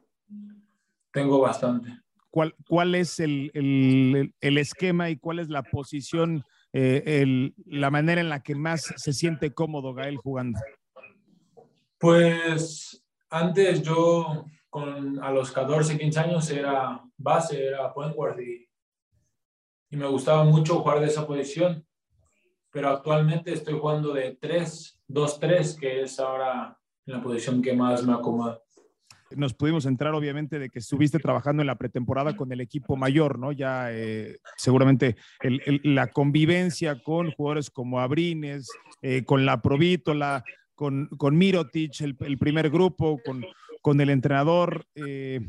tengo 1.12 1.40
bastante. 1.40 1.98
¿Cuál, 2.30 2.54
cuál 2.68 2.94
es 2.94 3.18
el, 3.18 3.50
el, 3.52 4.32
el, 4.40 4.58
esquema 4.58 5.10
y 5.10 5.16
cuál 5.16 5.40
es 5.40 5.48
la 5.48 5.64
posición, 5.64 6.44
el, 6.72 7.54
la 7.64 7.90
manera 7.90 8.20
en 8.20 8.28
la 8.28 8.44
que 8.44 8.54
más 8.54 8.94
se 8.96 9.12
siente 9.12 9.52
cómodo 9.52 9.94
Gael 9.94 10.16
jugando? 10.16 10.60
Pues 11.98 13.04
antes 13.30 13.82
yo 13.82 14.44
a 14.78 15.30
los 15.30 15.50
14, 15.52 15.98
15 15.98 16.20
años 16.20 16.50
era 16.50 17.02
base, 17.16 17.66
era 17.66 17.92
point 17.92 18.14
guard 18.14 18.40
y, 18.40 18.66
me 19.90 20.06
gustaba 20.08 20.44
mucho 20.44 20.80
jugar 20.80 21.00
de 21.00 21.06
esa 21.06 21.26
posición. 21.26 21.86
Pero 22.70 22.90
actualmente 22.90 23.52
estoy 23.52 23.78
jugando 23.78 24.12
de 24.12 24.36
3, 24.38 25.00
2-3, 25.08 25.78
que 25.78 26.02
es 26.02 26.20
ahora 26.20 26.76
la 27.06 27.22
posición 27.22 27.62
que 27.62 27.72
más 27.72 28.04
me 28.04 28.12
acomoda. 28.12 28.60
Nos 29.30 29.54
pudimos 29.54 29.86
entrar, 29.86 30.12
obviamente, 30.12 30.58
de 30.58 30.68
que 30.68 30.80
estuviste 30.80 31.18
trabajando 31.18 31.62
en 31.62 31.68
la 31.68 31.78
pretemporada 31.78 32.36
con 32.36 32.52
el 32.52 32.60
equipo 32.60 32.96
mayor, 32.96 33.38
¿no? 33.38 33.52
Ya 33.52 33.90
eh, 33.92 34.36
seguramente 34.58 35.16
la 35.84 36.08
convivencia 36.08 37.02
con 37.02 37.30
jugadores 37.30 37.70
como 37.70 38.00
Abrines, 38.00 38.68
eh, 39.00 39.24
con 39.24 39.46
la 39.46 39.62
Provítola, 39.62 40.44
con, 40.74 41.08
con 41.16 41.38
Mirotic, 41.38 42.00
el 42.02 42.38
primer 42.38 42.68
grupo, 42.68 43.18
con, 43.24 43.42
con 43.82 44.00
el 44.00 44.10
entrenador, 44.10 44.86
eh, 44.94 45.40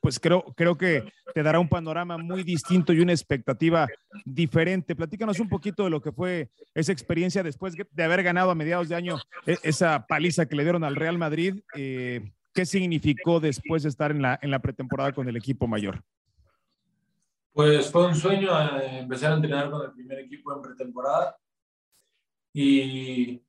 pues 0.00 0.18
creo, 0.18 0.42
creo 0.56 0.76
que 0.76 1.04
te 1.32 1.42
dará 1.42 1.60
un 1.60 1.68
panorama 1.68 2.18
muy 2.18 2.42
distinto 2.42 2.92
y 2.92 3.00
una 3.00 3.12
expectativa 3.12 3.86
diferente. 4.24 4.96
Platícanos 4.96 5.38
un 5.38 5.48
poquito 5.48 5.84
de 5.84 5.90
lo 5.90 6.02
que 6.02 6.10
fue 6.10 6.50
esa 6.74 6.90
experiencia 6.92 7.42
después 7.44 7.74
de 7.74 8.02
haber 8.02 8.24
ganado 8.24 8.50
a 8.50 8.56
mediados 8.56 8.88
de 8.88 8.96
año 8.96 9.16
e, 9.46 9.56
esa 9.62 10.06
paliza 10.06 10.46
que 10.46 10.56
le 10.56 10.64
dieron 10.64 10.82
al 10.82 10.96
Real 10.96 11.18
Madrid. 11.18 11.62
Eh, 11.76 12.32
¿Qué 12.52 12.66
significó 12.66 13.38
después 13.38 13.84
de 13.84 13.90
estar 13.90 14.10
en 14.10 14.22
la, 14.22 14.38
en 14.42 14.50
la 14.50 14.58
pretemporada 14.58 15.12
con 15.12 15.28
el 15.28 15.36
equipo 15.36 15.68
mayor? 15.68 16.02
Pues 17.52 17.90
fue 17.90 18.06
un 18.06 18.14
sueño 18.16 18.50
eh, 18.60 18.98
empezar 18.98 19.32
a 19.32 19.36
entrenar 19.36 19.70
con 19.70 19.82
el 19.84 19.92
primer 19.92 20.18
equipo 20.18 20.54
en 20.54 20.62
pretemporada 20.62 21.36
y 22.52 23.40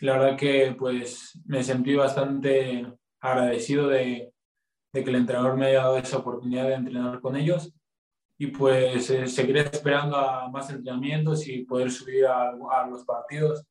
la 0.00 0.18
verdad 0.18 0.36
que 0.36 0.74
pues 0.78 1.38
me 1.46 1.62
sentí 1.62 1.94
bastante 1.94 2.84
agradecido 3.20 3.88
de, 3.88 4.32
de, 4.92 5.04
que 5.04 5.10
el 5.10 5.16
entrenador 5.16 5.56
me 5.56 5.66
haya 5.66 5.78
dado 5.78 5.98
esa 5.98 6.18
oportunidad 6.18 6.68
de 6.68 6.74
entrenar 6.74 7.20
con 7.20 7.36
ellos 7.36 7.72
y 8.38 8.46
pues 8.46 9.10
eh, 9.10 9.26
seguiré 9.26 9.60
esperando 9.60 10.16
a 10.16 10.48
más 10.48 10.70
entrenamientos 10.70 11.46
y 11.46 11.64
poder 11.64 11.90
subir 11.90 12.24
a, 12.26 12.50
a, 12.50 12.86
los 12.88 13.04
partidos, 13.04 13.66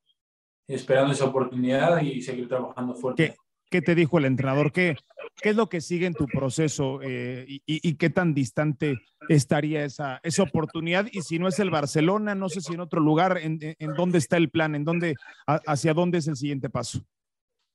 esperando 0.67 1.11
esa 1.11 1.25
oportunidad 1.25 1.99
y 2.01 2.21
seguir 2.21 2.47
trabajando 2.47 2.93
fuerte. 2.93 3.29
¿Qué, 3.29 3.35
qué 3.71 3.81
te 3.81 3.95
dijo 3.95 4.19
el 4.19 4.25
entrenador? 4.25 4.71
¿Qué, 4.71 4.95
¿Qué 5.41 5.49
es 5.49 5.55
lo 5.55 5.69
que 5.69 5.81
sigue 5.81 6.05
en 6.05 6.13
tu 6.13 6.27
proceso 6.27 6.99
eh, 7.01 7.45
y, 7.47 7.61
y, 7.65 7.95
qué 7.95 8.09
tan 8.09 8.33
distante 8.33 8.99
estaría 9.27 9.85
esa, 9.85 10.19
esa 10.21 10.43
oportunidad? 10.43 11.07
Y 11.11 11.21
si 11.21 11.39
no 11.39 11.47
es 11.47 11.57
el 11.59 11.71
Barcelona, 11.71 12.35
no 12.35 12.49
sé 12.49 12.61
si 12.61 12.73
en 12.73 12.81
otro 12.81 12.99
lugar, 12.99 13.39
¿en, 13.41 13.57
en 13.61 13.93
dónde 13.95 14.17
está 14.17 14.37
el 14.37 14.49
plan? 14.49 14.75
¿En 14.75 14.83
dónde, 14.83 15.15
¿Hacia 15.47 15.93
dónde 15.93 16.19
es 16.19 16.27
el 16.27 16.35
siguiente 16.35 16.69
paso? 16.69 17.01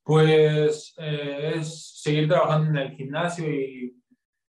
Pues 0.04 0.94
eh, 0.99 1.54
es 1.56 2.00
seguir 2.02 2.28
trabajando 2.28 2.70
en 2.70 2.76
el 2.76 2.96
gimnasio 2.96 3.50
y, 3.50 3.96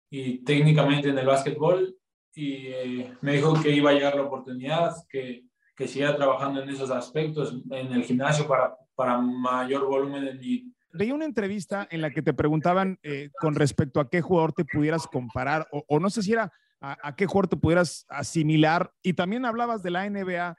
y 0.09 0.43
técnicamente 0.43 1.09
en 1.09 1.17
el 1.19 1.25
básquetbol. 1.25 1.95
Y 2.33 2.67
eh, 2.67 3.13
me 3.21 3.33
dijo 3.33 3.53
que 3.61 3.69
iba 3.69 3.91
a 3.91 3.93
llegar 3.93 4.15
la 4.15 4.23
oportunidad, 4.23 4.93
que, 5.07 5.45
que 5.75 5.87
siga 5.87 6.15
trabajando 6.15 6.63
en 6.63 6.69
esos 6.69 6.89
aspectos, 6.89 7.61
en 7.69 7.93
el 7.93 8.03
gimnasio 8.03 8.47
para, 8.47 8.75
para 8.95 9.17
mayor 9.19 9.85
volumen 9.85 10.27
en 10.27 10.39
mi... 10.39 10.71
Veía 10.93 11.13
una 11.13 11.25
entrevista 11.25 11.87
en 11.91 12.01
la 12.01 12.11
que 12.11 12.21
te 12.21 12.33
preguntaban 12.33 12.97
eh, 13.03 13.29
con 13.41 13.55
respecto 13.55 13.99
a 13.99 14.09
qué 14.09 14.21
jugador 14.21 14.53
te 14.53 14.63
pudieras 14.63 15.05
comparar, 15.07 15.67
o, 15.71 15.99
no 15.99 16.09
sé 16.09 16.23
si 16.23 16.31
era 16.31 16.51
a, 16.79 17.15
qué 17.15 17.25
jugador 17.25 17.49
te 17.49 17.57
pudieras 17.57 18.05
asimilar, 18.07 18.91
y 19.01 19.13
también 19.13 19.45
hablabas 19.45 19.83
de 19.83 19.91
la 19.91 20.09
NBA, 20.09 20.55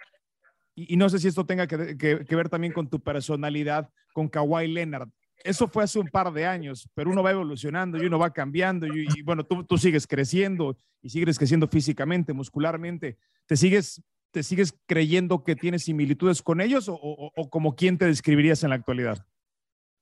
y, 0.74 0.96
no 0.98 1.08
sé 1.08 1.18
si 1.18 1.28
esto 1.28 1.46
tenga 1.46 1.66
que, 1.66 2.26
ver 2.28 2.48
también 2.50 2.74
con 2.74 2.90
tu 2.90 3.00
personalidad, 3.00 3.88
con 4.16 4.30
Kawhi 4.30 4.66
Leonard. 4.66 5.10
Eso 5.44 5.68
fue 5.68 5.84
hace 5.84 5.98
un 5.98 6.08
par 6.08 6.32
de 6.32 6.46
años, 6.46 6.88
pero 6.94 7.10
uno 7.10 7.22
va 7.22 7.32
evolucionando 7.32 8.02
y 8.02 8.06
uno 8.06 8.18
va 8.18 8.32
cambiando, 8.32 8.86
y, 8.86 9.20
bueno, 9.22 9.44
tú, 9.44 9.62
tú 9.62 9.76
sigues 9.76 10.06
creciendo 10.06 10.78
y 11.02 11.10
sigues 11.10 11.36
creciendo 11.36 11.68
físicamente, 11.68 12.32
muscularmente. 12.32 13.18
¿Te 13.44 13.58
sigues 13.58 14.02
¿te 14.30 14.42
sigues 14.42 14.74
creyendo 14.86 15.44
que 15.44 15.54
tienes 15.54 15.84
similitudes 15.84 16.42
con 16.42 16.62
ellos 16.62 16.86
o, 16.88 17.30
como 17.50 17.76
quién 17.76 17.98
te 17.98 18.06
describirías 18.06 18.62
en 18.64 18.70
la 18.70 18.76
actualidad? 18.76 19.18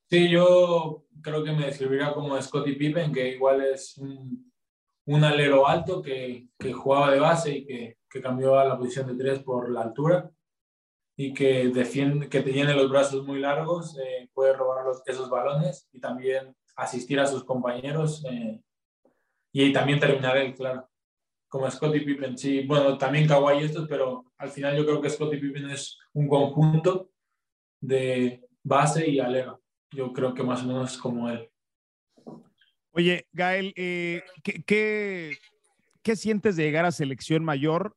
Sí, 0.08 0.30
yo 0.30 1.06
creo 1.20 1.42
que 1.42 1.52
me 1.52 1.66
describiría 1.66 2.12
como 2.12 2.40
Scotty 2.40 2.76
Pippen, 2.76 3.12
que 3.12 3.30
igual 3.30 3.62
es 3.64 3.98
un, 3.98 5.24
alero 5.24 5.66
alto 5.66 6.00
que, 6.00 6.48
que, 6.56 6.72
jugaba 6.72 7.10
de 7.10 7.18
base 7.18 7.58
y 7.58 7.64
que, 7.64 7.98
que, 8.08 8.20
cambió 8.20 8.58
a 8.58 8.64
la 8.64 8.78
posición 8.78 9.08
de 9.08 9.16
tres 9.16 9.40
por 9.40 9.70
la 9.70 9.82
altura 9.82 10.30
y 11.16 11.32
que 11.32 11.68
defiende, 11.68 12.28
que 12.28 12.42
tiene 12.42 12.74
los 12.74 12.90
brazos 12.90 13.26
muy 13.26 13.38
largos, 13.40 13.96
eh, 13.98 14.28
puede 14.32 14.52
robar 14.52 14.84
los, 14.84 15.02
esos 15.06 15.30
balones 15.30 15.88
y 15.92 16.00
también 16.00 16.56
asistir 16.76 17.20
a 17.20 17.26
sus 17.26 17.44
compañeros 17.44 18.24
eh, 18.30 18.60
y 19.52 19.72
también 19.72 20.00
terminar 20.00 20.36
él, 20.36 20.54
claro 20.54 20.88
como 21.54 21.70
Scottie 21.70 22.00
Pippen. 22.00 22.36
Sí, 22.36 22.66
bueno, 22.66 22.98
también 22.98 23.28
Kawhi 23.28 23.62
estos, 23.62 23.86
pero 23.88 24.24
al 24.38 24.50
final 24.50 24.76
yo 24.76 24.84
creo 24.84 25.00
que 25.00 25.08
Scottie 25.08 25.38
Pippen 25.38 25.70
es 25.70 25.96
un 26.12 26.26
conjunto 26.26 27.12
de 27.80 28.42
base 28.64 29.08
y 29.08 29.20
alero. 29.20 29.62
Yo 29.92 30.12
creo 30.12 30.34
que 30.34 30.42
más 30.42 30.64
o 30.64 30.66
menos 30.66 30.98
como 30.98 31.30
él. 31.30 31.48
Oye, 32.90 33.28
Gael, 33.30 33.72
eh, 33.76 34.24
¿qué, 34.42 35.36
qué, 36.02 36.16
sientes 36.16 36.56
de 36.56 36.64
llegar 36.64 36.86
a 36.86 36.90
selección 36.90 37.44
mayor? 37.44 37.96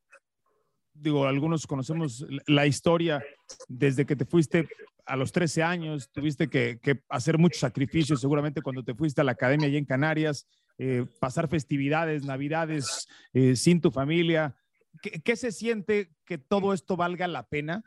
Digo, 1.00 1.28
algunos 1.28 1.68
conocemos 1.68 2.26
la 2.48 2.66
historia 2.66 3.24
desde 3.68 4.06
que 4.06 4.16
te 4.16 4.26
fuiste 4.26 4.68
a 5.06 5.16
los 5.16 5.32
13 5.32 5.64
años, 5.64 6.10
tuviste 6.12 6.50
que, 6.50 6.80
que 6.82 7.02
hacer 7.10 7.38
muchos 7.38 7.62
sacrificios, 7.62 8.20
seguramente 8.20 8.62
cuando 8.62 8.84
te 8.84 8.94
fuiste 8.94 9.22
a 9.22 9.24
la 9.24 9.32
academia 9.34 9.68
allá 9.68 9.78
en 9.78 9.86
Canarias, 9.86 10.48
eh, 10.80 11.08
pasar 11.20 11.48
festividades, 11.48 12.24
navidades 12.24 13.08
eh, 13.34 13.56
sin 13.56 13.82
tu 13.82 13.90
familia. 13.90 14.56
¿Qué, 15.02 15.36
se 15.36 15.52
siente 15.52 16.12
que 16.24 16.38
todo 16.38 16.72
esto 16.72 16.96
valga 16.96 17.28
la 17.28 17.48
pena 17.48 17.84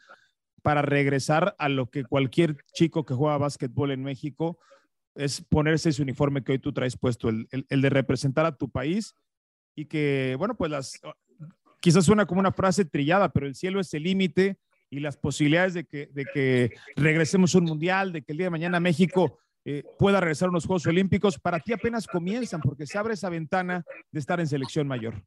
para 0.63 0.83
regresar 0.83 1.55
a 1.59 1.69
lo 1.69 1.89
que 1.89 2.05
cualquier 2.05 2.57
chico 2.73 3.05
que 3.05 3.15
juega 3.15 3.39
básquetbol 3.39 3.93
en 3.93 4.03
México 4.03 4.59
es 5.15 5.41
ponerse 5.41 5.91
ese 5.91 6.03
uniforme 6.03 6.43
que 6.43 6.53
hoy 6.53 6.59
tú 6.59 6.73
traes 6.73 6.97
puesto, 6.97 7.29
el, 7.29 7.67
de 7.69 7.91
representar 7.91 8.45
a 8.45 8.57
tu 8.57 8.69
país 8.71 9.15
y 9.77 9.87
que, 9.87 10.35
bueno, 10.37 10.57
pues 10.57 10.73
las, 10.73 11.01
quizás 11.81 12.05
suena 12.05 12.27
como 12.27 12.41
una 12.41 12.53
frase 12.53 12.85
trillada, 12.85 13.31
pero 13.31 13.47
el 13.47 13.55
cielo 13.55 13.81
es 13.81 13.93
el 13.95 14.05
límite 14.05 14.59
y 14.91 15.01
las 15.01 15.17
posibilidades 15.17 15.75
de 15.75 15.85
que, 15.85 16.07
de 16.13 16.25
que 16.27 16.73
regresemos 16.97 17.55
a 17.55 17.59
un 17.59 17.65
mundial, 17.65 18.13
de 18.13 18.23
que 18.23 18.33
el 18.33 18.39
día 18.39 18.47
de 18.47 18.51
mañana 18.51 18.81
México 18.81 19.39
eh, 19.65 19.85
pueda 19.99 20.21
regresar 20.21 20.47
a 20.47 20.51
unos 20.51 20.67
Juegos 20.67 20.87
Olímpicos, 20.87 21.39
para 21.39 21.61
ti 21.61 21.73
apenas 21.73 22.07
comienzan 22.07 22.61
porque 22.61 22.87
se 22.87 22.99
abre 22.99 23.15
esa 23.15 23.29
ventana 23.29 23.85
de 24.11 24.21
estar 24.21 24.41
en 24.41 24.47
selección 24.47 24.87
mayor. 24.87 25.23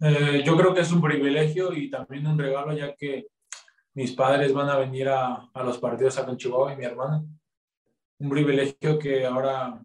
Eh, 0.00 0.42
yo 0.44 0.56
creo 0.56 0.72
que 0.72 0.80
es 0.80 0.92
un 0.92 1.02
privilegio 1.02 1.72
y 1.74 1.90
también 1.90 2.26
un 2.26 2.38
regalo 2.38 2.72
ya 2.72 2.94
que 2.94 3.26
mis 3.94 4.12
padres 4.12 4.52
van 4.52 4.70
a 4.70 4.78
venir 4.78 5.08
a, 5.08 5.48
a 5.52 5.62
los 5.62 5.78
partidos 5.78 6.18
acá 6.18 6.30
en 6.30 6.36
Chihuahua 6.38 6.72
y 6.72 6.76
mi 6.76 6.84
hermana. 6.84 7.22
Un 8.18 8.30
privilegio 8.30 8.98
que 8.98 9.26
ahora 9.26 9.82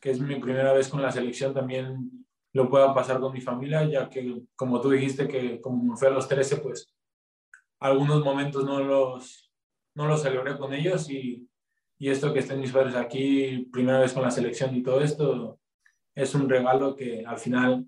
que 0.00 0.10
es 0.10 0.20
mi 0.20 0.36
primera 0.36 0.72
vez 0.72 0.88
con 0.88 1.02
la 1.02 1.12
selección 1.12 1.52
también 1.52 2.19
lo 2.52 2.68
pueda 2.68 2.94
pasar 2.94 3.20
con 3.20 3.32
mi 3.32 3.40
familia, 3.40 3.84
ya 3.84 4.08
que 4.08 4.42
como 4.56 4.80
tú 4.80 4.90
dijiste 4.90 5.28
que 5.28 5.60
como 5.60 5.96
fue 5.96 6.08
a 6.08 6.12
los 6.12 6.28
13, 6.28 6.56
pues 6.58 6.92
algunos 7.78 8.24
momentos 8.24 8.64
no 8.64 8.80
los, 8.80 9.52
no 9.94 10.06
los 10.06 10.22
celebré 10.22 10.58
con 10.58 10.74
ellos 10.74 11.08
y 11.10 11.48
y 12.00 12.08
esto 12.08 12.32
que 12.32 12.38
estén 12.38 12.60
mis 12.60 12.72
padres 12.72 12.94
aquí, 12.94 13.68
primera 13.70 14.00
vez 14.00 14.14
con 14.14 14.22
la 14.22 14.30
selección 14.30 14.74
y 14.74 14.82
todo 14.82 15.02
esto, 15.02 15.60
es 16.14 16.34
un 16.34 16.48
regalo 16.48 16.96
que 16.96 17.24
al 17.26 17.36
final 17.38 17.86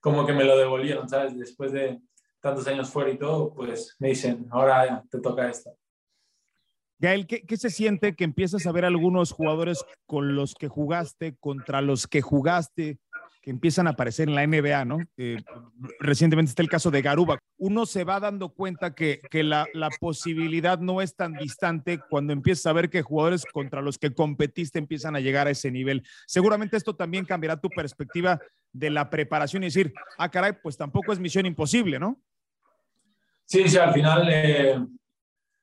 como 0.00 0.26
que 0.26 0.32
me 0.32 0.42
lo 0.42 0.58
devolvieron, 0.58 1.08
¿sabes? 1.08 1.38
Después 1.38 1.70
de 1.70 2.02
tantos 2.40 2.66
años 2.66 2.90
fuera 2.90 3.10
y 3.10 3.18
todo, 3.18 3.54
pues 3.54 3.94
me 4.00 4.08
dicen, 4.08 4.48
ahora 4.50 5.04
te 5.08 5.20
toca 5.20 5.48
esto. 5.48 5.70
Gael, 6.98 7.24
¿qué, 7.28 7.42
¿qué, 7.42 7.56
se 7.56 7.70
siente 7.70 8.16
que 8.16 8.24
empiezas 8.24 8.66
a 8.66 8.72
ver 8.72 8.84
algunos 8.84 9.30
jugadores 9.30 9.84
con 10.06 10.34
los 10.34 10.56
que 10.56 10.66
jugaste, 10.66 11.36
contra 11.38 11.80
los 11.80 12.08
que 12.08 12.20
jugaste, 12.20 12.98
que 13.42 13.50
empiezan 13.50 13.88
a 13.88 13.90
aparecer 13.90 14.28
en 14.28 14.36
la 14.36 14.46
NBA, 14.46 14.84
¿no? 14.84 14.98
Eh, 15.16 15.42
recientemente 15.98 16.50
está 16.50 16.62
el 16.62 16.68
caso 16.68 16.92
de 16.92 17.02
Garuba. 17.02 17.38
Uno 17.58 17.86
se 17.86 18.04
va 18.04 18.20
dando 18.20 18.50
cuenta 18.50 18.94
que, 18.94 19.20
que 19.30 19.42
la, 19.42 19.66
la, 19.74 19.90
posibilidad 20.00 20.78
no 20.78 21.02
es 21.02 21.16
tan 21.16 21.32
distante 21.34 22.00
cuando 22.08 22.32
empiezas 22.32 22.66
a 22.66 22.72
ver 22.72 22.88
que 22.88 23.02
jugadores 23.02 23.44
contra 23.44 23.82
los 23.82 23.98
que 23.98 24.14
competiste 24.14 24.78
empiezan 24.78 25.16
a 25.16 25.20
llegar 25.20 25.48
a 25.48 25.50
ese 25.50 25.72
nivel. 25.72 26.04
Seguramente 26.26 26.76
esto 26.76 26.94
también 26.94 27.24
cambiará 27.24 27.60
tu 27.60 27.68
perspectiva 27.68 28.40
de 28.72 28.90
la 28.90 29.10
preparación 29.10 29.64
y 29.64 29.66
decir, 29.66 29.92
ah, 30.18 30.30
caray, 30.30 30.52
pues 30.62 30.76
tampoco 30.76 31.12
es 31.12 31.18
misión 31.18 31.44
imposible, 31.44 31.98
¿no? 31.98 32.22
Sí, 33.44 33.68
sí, 33.68 33.76
al 33.76 33.92
final 33.92 34.28
eh, 34.30 34.86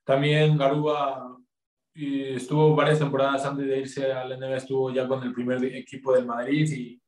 también 0.04 0.58
Garuba 0.58 1.38
estuvo 1.96 2.76
varias 2.76 3.00
temporadas 3.00 3.46
antes 3.46 3.66
de 3.66 3.80
irse 3.80 4.12
al 4.12 4.38
NBA, 4.38 4.58
estuvo 4.58 4.92
ya 4.94 5.08
con 5.08 5.24
el 5.24 5.34
primer 5.34 5.64
equipo 5.64 6.14
del 6.14 6.26
Madrid 6.26 6.70
y 6.72 7.02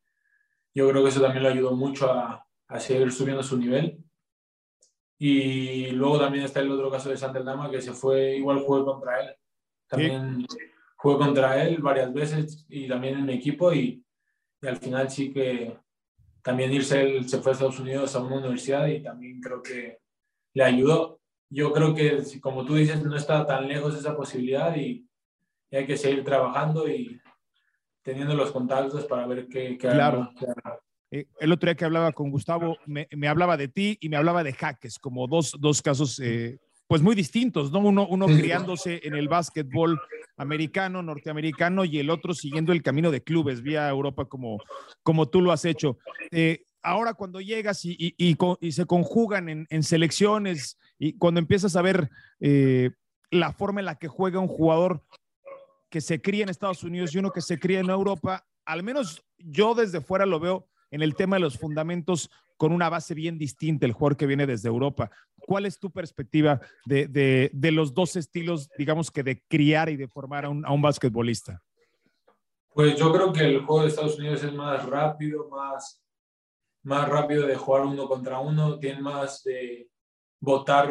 yo 0.74 0.88
creo 0.88 1.02
que 1.02 1.10
eso 1.10 1.20
también 1.20 1.42
le 1.42 1.50
ayudó 1.50 1.76
mucho 1.76 2.10
a, 2.10 2.46
a 2.68 2.80
seguir 2.80 3.12
subiendo 3.12 3.42
su 3.42 3.56
nivel. 3.58 3.98
Y 5.18 5.90
luego 5.90 6.18
también 6.18 6.44
está 6.44 6.60
el 6.60 6.70
otro 6.70 6.90
caso 6.90 7.08
de 7.08 7.16
Santerdama, 7.16 7.70
que 7.70 7.80
se 7.80 7.92
fue, 7.92 8.36
igual 8.36 8.60
jugué 8.60 8.84
contra 8.84 9.20
él. 9.20 9.36
También 9.86 10.46
jugué 10.96 11.18
contra 11.18 11.62
él 11.62 11.80
varias 11.80 12.12
veces 12.12 12.64
y 12.68 12.88
también 12.88 13.18
en 13.18 13.30
equipo 13.30 13.72
y, 13.72 14.04
y, 14.60 14.66
al 14.66 14.78
final 14.78 15.10
sí 15.10 15.32
que 15.32 15.76
también 16.42 16.72
irse, 16.72 17.02
él 17.02 17.28
se 17.28 17.38
fue 17.38 17.52
a 17.52 17.54
Estados 17.54 17.78
Unidos 17.78 18.16
a 18.16 18.20
una 18.20 18.36
universidad 18.36 18.86
y 18.88 19.02
también 19.02 19.40
creo 19.40 19.62
que 19.62 19.98
le 20.54 20.64
ayudó. 20.64 21.20
Yo 21.50 21.72
creo 21.72 21.94
que, 21.94 22.22
como 22.40 22.64
tú 22.64 22.74
dices, 22.74 23.04
no 23.04 23.14
está 23.14 23.46
tan 23.46 23.68
lejos 23.68 23.94
esa 23.94 24.16
posibilidad 24.16 24.74
y, 24.74 25.06
y 25.70 25.76
hay 25.76 25.86
que 25.86 25.96
seguir 25.96 26.24
trabajando 26.24 26.88
y, 26.88 27.20
teniendo 28.02 28.34
los 28.34 28.50
contactos 28.50 29.04
para 29.06 29.26
ver 29.26 29.48
qué, 29.48 29.76
claro. 29.78 30.30
Eh, 31.10 31.26
el 31.40 31.52
otro 31.52 31.68
día 31.68 31.74
que 31.74 31.84
hablaba 31.84 32.12
con 32.12 32.30
Gustavo, 32.30 32.78
me, 32.86 33.06
me, 33.12 33.28
hablaba 33.28 33.56
de 33.56 33.68
ti 33.68 33.98
y 34.00 34.08
me 34.08 34.16
hablaba 34.16 34.42
de 34.42 34.52
Jaques, 34.52 34.98
como 34.98 35.26
dos, 35.26 35.54
dos 35.60 35.82
casos 35.82 36.18
eh, 36.20 36.58
pues 36.86 37.02
muy 37.02 37.14
distintos, 37.14 37.70
¿no? 37.70 37.80
Uno, 37.80 38.06
uno 38.08 38.26
criándose 38.26 39.00
en 39.04 39.14
el 39.14 39.28
básquetbol 39.28 40.00
americano, 40.36 41.02
norteamericano, 41.02 41.84
y 41.84 41.98
el 41.98 42.08
otro 42.08 42.34
siguiendo 42.34 42.72
el 42.72 42.82
camino 42.82 43.10
de 43.10 43.22
clubes 43.22 43.62
vía 43.62 43.88
Europa 43.88 44.24
como, 44.24 44.58
como 45.02 45.28
tú 45.28 45.42
lo 45.42 45.52
has 45.52 45.66
hecho. 45.66 45.98
Eh, 46.30 46.64
ahora 46.82 47.12
cuando 47.12 47.40
llegas 47.40 47.84
y, 47.84 47.92
y, 47.92 48.14
y, 48.18 48.36
y 48.60 48.72
se 48.72 48.86
conjugan 48.86 49.50
en, 49.50 49.66
en, 49.68 49.82
selecciones 49.82 50.78
y 50.98 51.18
cuando 51.18 51.40
empiezas 51.40 51.76
a 51.76 51.82
ver 51.82 52.10
la 53.30 53.52
forma 53.52 53.80
en 53.80 53.86
la 53.86 53.96
que 53.96 54.08
juega 54.08 54.40
un 54.40 54.48
jugador, 54.48 55.02
que 55.92 56.00
se 56.00 56.22
cría 56.22 56.42
en 56.42 56.48
Estados 56.48 56.82
Unidos 56.82 57.14
y 57.14 57.18
uno 57.18 57.30
que 57.30 57.42
se 57.42 57.58
cría 57.58 57.80
en 57.80 57.90
Europa, 57.90 58.46
al 58.64 58.82
menos 58.82 59.22
yo 59.36 59.74
desde 59.74 60.00
fuera 60.00 60.24
lo 60.24 60.40
veo 60.40 60.66
en 60.90 61.02
el 61.02 61.14
tema 61.14 61.36
de 61.36 61.40
los 61.40 61.58
fundamentos 61.58 62.30
con 62.56 62.72
una 62.72 62.88
base 62.88 63.12
bien 63.14 63.36
distinta, 63.36 63.84
el 63.84 63.92
jugador 63.92 64.16
que 64.16 64.26
viene 64.26 64.46
desde 64.46 64.70
Europa. 64.70 65.10
¿Cuál 65.36 65.66
es 65.66 65.78
tu 65.78 65.90
perspectiva 65.90 66.62
de, 66.86 67.50
de, 67.52 67.72
los 67.72 67.92
dos 67.92 68.16
estilos, 68.16 68.70
digamos 68.78 69.10
que 69.10 69.22
de 69.22 69.42
criar 69.48 69.90
y 69.90 69.96
de 69.96 70.08
formar 70.08 70.46
a 70.46 70.48
un, 70.48 70.64
a 70.64 70.72
un 70.72 70.80
basquetbolista? 70.80 71.62
Pues 72.72 72.96
yo 72.96 73.12
creo 73.12 73.30
que 73.30 73.44
el 73.44 73.58
juego 73.58 73.82
de 73.82 73.88
Estados 73.88 74.18
Unidos 74.18 74.42
es 74.42 74.54
más 74.54 74.86
rápido, 74.86 75.46
más, 75.50 76.02
más 76.84 77.06
rápido 77.06 77.46
de 77.46 77.56
jugar 77.56 77.84
uno 77.84 78.08
contra 78.08 78.38
uno, 78.40 78.78
tiene 78.78 79.02
más 79.02 79.42
de 79.42 79.90
votar 80.40 80.90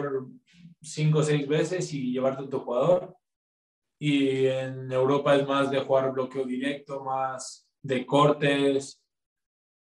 cinco 0.79 1.19
o 1.19 1.23
seis 1.23 1.47
veces 1.47 1.91
y 1.91 2.11
llevarte 2.11 2.43
a 2.43 2.49
tu 2.49 2.59
jugador 2.59 3.17
y 4.03 4.47
en 4.47 4.91
Europa 4.91 5.35
es 5.35 5.47
más 5.47 5.69
de 5.69 5.79
jugar 5.79 6.11
bloqueo 6.11 6.43
directo, 6.43 7.03
más 7.03 7.69
de 7.83 8.03
cortes, 8.03 8.99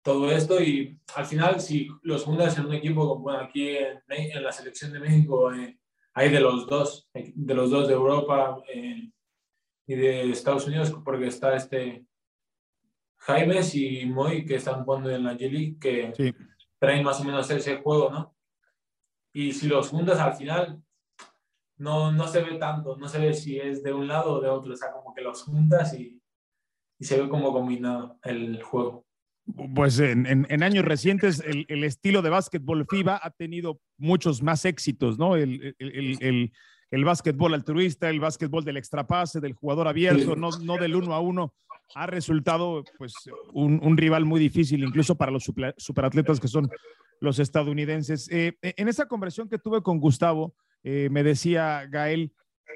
todo 0.03 0.31
esto 0.31 0.61
y 0.61 1.01
al 1.15 1.25
final 1.25 1.63
si 1.63 1.89
los 2.03 2.25
juntas 2.25 2.59
en 2.59 2.67
un 2.67 2.75
equipo 2.75 3.09
como 3.09 3.31
aquí 3.31 3.71
en, 3.71 4.03
en, 4.09 4.43
la 4.43 4.53
selección 4.53 4.93
de 4.93 5.01
México 5.01 5.51
eh, 5.55 5.79
hay 6.13 6.29
de 6.29 6.41
los 6.41 6.67
dos, 6.67 7.09
de 7.15 7.55
los 7.55 7.71
dos 7.71 7.89
de 7.89 7.95
Europa 7.95 8.63
eh, 8.75 9.11
y 9.87 9.95
de 9.95 10.31
Estados 10.31 10.67
Unidos 10.67 10.93
porque 11.03 11.29
está 11.29 11.57
este 11.57 12.05
Jaimes 13.17 13.75
y 13.75 14.05
Moy 14.05 14.45
que 14.45 14.57
están 14.57 14.85
jugando 14.85 15.09
en 15.09 15.25
la 15.25 15.33
G 15.39 15.51
League 15.51 15.79
que 15.81 16.35
traen 16.79 17.03
más 17.03 17.19
o 17.19 17.25
menos 17.25 17.51
ese 17.51 17.79
juego, 17.79 18.11
¿no? 18.11 18.37
Y 19.33 19.53
si 19.53 19.69
los 19.69 19.89
juntas 19.89 20.21
al 20.21 20.35
final, 20.35 20.83
no, 21.83 22.13
no 22.13 22.29
se 22.29 22.43
ve 22.43 22.55
tanto, 22.59 22.97
no 22.97 23.09
se 23.09 23.19
ve 23.19 23.35
si 23.35 23.59
es 23.59 23.83
de 23.83 23.93
un 23.93 24.07
lado 24.07 24.35
o 24.35 24.41
de 24.41 24.49
otro, 24.49 24.73
o 24.73 24.77
sea, 24.77 24.93
como 24.93 25.13
que 25.13 25.21
los 25.21 25.43
juntas 25.43 25.93
y, 25.95 26.21
y 26.99 27.05
se 27.05 27.21
ve 27.21 27.29
como 27.29 27.53
combinado 27.53 28.19
el 28.23 28.63
juego. 28.63 29.05
Pues 29.75 29.99
en, 29.99 30.27
en, 30.27 30.63
años 30.63 30.85
recientes 30.85 31.41
el, 31.41 31.67
el, 31.69 31.83
estilo 31.83 32.23
de 32.23 32.31
básquetbol 32.31 32.87
FIBA 32.89 33.21
ha 33.21 33.31
tenido 33.31 33.81
muchos 33.99 34.41
más 34.41 34.65
éxitos, 34.65 35.19
¿no? 35.19 35.35
El, 35.35 35.75
el, 35.81 36.53
el 36.93 37.05
básquetbol 37.05 37.55
altruista, 37.55 38.09
el 38.09 38.21
básquetbol 38.21 38.65
del 38.65 38.77
extrapase, 38.77 39.41
del 39.41 39.55
jugador 39.55 39.89
abierto, 39.89 40.37
no, 40.37 40.51
no 40.63 40.77
del 40.77 40.95
uno 40.95 41.13
a 41.13 41.21
uno, 41.21 41.53
ha 41.97 42.07
resultado 42.07 42.85
pues 42.97 43.15
un, 43.53 43.81
un 43.83 43.97
rival 43.97 44.25
muy 44.25 44.39
difícil, 44.39 44.85
incluso 44.85 45.17
para 45.17 45.33
los 45.33 45.43
super, 45.43 45.75
superatletas 45.77 46.39
que 46.39 46.47
son 46.47 46.71
los 47.19 47.41
estadounidenses. 47.41 48.29
Eh, 48.31 48.57
en 48.63 48.87
esa 48.87 49.07
conversación 49.07 49.49
que 49.49 49.59
tuve 49.59 49.83
con 49.83 49.99
Gustavo, 49.99 50.55
eh, 50.85 51.09
me 51.11 51.23
decía 51.23 51.87
Gael 51.89 52.33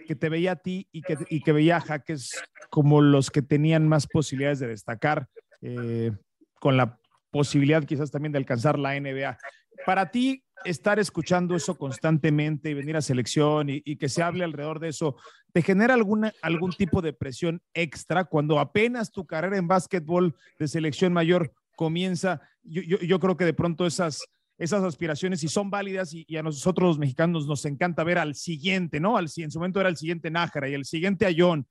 que 0.07 0.15
te 0.15 0.29
veía 0.29 0.53
a 0.53 0.57
ti 0.57 0.89
y 0.93 1.03
que, 1.03 1.19
y 1.29 1.41
que 1.41 1.53
veía 1.53 1.79
a 1.79 1.81
Jaques 1.81 2.31
como 2.71 3.01
los 3.01 3.31
que 3.31 3.43
tenían 3.43 3.89
más 3.89 4.07
posibilidades 4.07 4.59
de 4.59 4.69
destacar, 4.69 5.29
eh, 5.63 6.13
con 6.61 6.77
la 6.77 6.99
posibilidad 7.31 7.85
quizás 7.85 8.11
también 8.11 8.33
de 8.33 8.39
alcanzar 8.39 8.79
la 8.79 8.99
NBA. 8.99 9.39
Para 9.85 10.11
ti, 10.11 10.43
estar 10.65 10.99
escuchando 10.99 11.55
eso 11.55 11.77
constantemente 11.77 12.71
y 12.71 12.75
venir 12.75 12.97
a 12.97 13.03
selección 13.03 13.69
y, 13.69 13.97
que 13.97 14.09
se 14.09 14.23
hable 14.23 14.45
alrededor 14.45 14.81
de 14.81 14.89
eso, 14.89 15.17
¿te 15.53 15.63
genera 15.63 15.95
alguna, 15.95 16.33
algún 16.43 16.73
tipo 16.73 17.03
de 17.03 17.13
presión 17.13 17.63
extra 17.75 18.25
cuando 18.25 18.59
apenas 18.59 19.11
tu 19.11 19.27
carrera 19.27 19.59
en 19.59 19.69
básquetbol 19.69 20.35
de 20.59 20.69
selección 20.69 21.13
mayor 21.13 21.53
comienza? 21.77 22.41
Yo, 22.63 22.83
yo, 22.83 22.99
yo 22.99 23.21
creo 23.21 23.37
que 23.37 23.45
de 23.45 23.55
pronto 23.55 23.87
esas, 23.87 24.27
esas 24.59 24.83
aspiraciones 24.83 25.43
y 25.45 25.49
son 25.49 25.71
válidas 25.71 26.15
y, 26.15 26.25
y, 26.29 26.37
a 26.37 26.43
nosotros 26.43 26.89
los 26.89 26.99
mexicanos 26.99 27.47
nos 27.47 27.65
encanta 27.65 28.05
ver 28.05 28.19
al 28.19 28.35
siguiente, 28.35 29.01
¿no? 29.01 29.17
Al, 29.17 29.29
en 29.37 29.51
su 29.51 29.59
momento 29.59 29.81
era 29.81 29.89
el 29.89 29.97
siguiente 29.97 30.31
Nájera 30.31 30.69
y 30.69 30.75
el 30.75 30.85
siguiente 30.85 31.27
Ayón. 31.27 31.67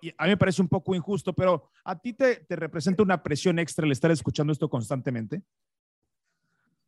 Y 0.00 0.10
a 0.18 0.24
mí 0.24 0.30
me 0.30 0.36
parece 0.36 0.62
un 0.62 0.68
poco 0.68 0.94
injusto, 0.94 1.32
pero 1.32 1.70
¿a 1.84 1.98
ti 1.98 2.12
te, 2.12 2.36
te 2.36 2.56
representa 2.56 3.02
una 3.02 3.22
presión 3.22 3.58
extra 3.58 3.86
el 3.86 3.92
estar 3.92 4.10
escuchando 4.10 4.52
esto 4.52 4.68
constantemente? 4.68 5.42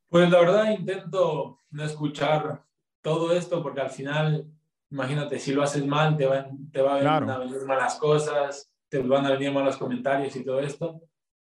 Pues 0.08 0.30
la 0.30 0.40
verdad 0.40 0.70
intento 0.70 1.60
no 1.70 1.84
escuchar 1.84 2.64
todo 3.02 3.32
esto 3.32 3.62
porque 3.62 3.82
al 3.82 3.90
final, 3.90 4.46
imagínate, 4.90 5.38
si 5.38 5.52
lo 5.52 5.62
haces 5.62 5.86
mal, 5.86 6.16
te 6.16 6.26
van, 6.26 6.70
te 6.70 6.80
va 6.80 6.96
a, 6.96 7.00
claro. 7.00 7.30
a 7.30 7.38
venir 7.38 7.60
malas 7.66 7.96
cosas, 7.96 8.70
te 8.88 8.98
van 8.98 9.26
a 9.26 9.32
venir 9.32 9.52
malos 9.52 9.76
comentarios 9.76 10.34
y 10.36 10.44
todo 10.44 10.60
esto. 10.60 11.02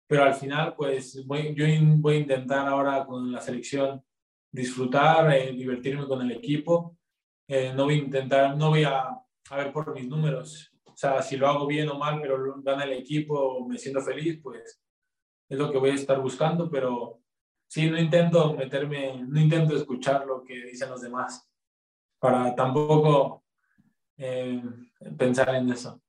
Pero 0.06 0.22
al 0.22 0.34
final, 0.34 0.74
pues 0.76 1.24
voy, 1.26 1.54
yo 1.54 1.64
voy 1.98 2.14
a 2.14 2.18
intentar 2.18 2.66
ahora 2.68 3.04
con 3.04 3.32
la 3.32 3.40
selección 3.40 4.02
disfrutar, 4.50 5.32
eh, 5.32 5.52
divertirme 5.52 6.06
con 6.06 6.22
el 6.22 6.32
equipo. 6.32 6.96
Eh, 7.48 7.72
no 7.74 7.84
voy 7.84 7.94
a 7.94 7.98
intentar, 7.98 8.56
no 8.56 8.70
voy 8.70 8.84
a, 8.84 9.02
a 9.50 9.56
ver 9.56 9.72
por 9.72 9.92
mis 9.94 10.08
números. 10.08 10.72
O 10.84 10.96
sea, 10.96 11.20
si 11.22 11.36
lo 11.36 11.48
hago 11.48 11.66
bien 11.66 11.88
o 11.88 11.98
mal, 11.98 12.20
pero 12.20 12.60
gana 12.62 12.84
el 12.84 12.94
equipo, 12.94 13.66
me 13.68 13.78
siento 13.78 14.00
feliz, 14.00 14.40
pues 14.42 14.80
es 15.48 15.58
lo 15.58 15.70
que 15.70 15.78
voy 15.78 15.90
a 15.90 15.94
estar 15.94 16.20
buscando, 16.20 16.70
pero 16.70 17.20
sí, 17.68 17.90
no 17.90 18.00
intento 18.00 18.54
meterme, 18.54 19.22
no 19.26 19.40
intento 19.40 19.76
escuchar 19.76 20.26
lo 20.26 20.42
que 20.42 20.64
dicen 20.64 20.88
los 20.88 21.02
demás, 21.02 21.48
para 22.18 22.54
tampoco 22.54 23.44
eh, 24.16 24.62
pensar 25.18 25.54
en 25.54 25.70
eso. 25.70 26.00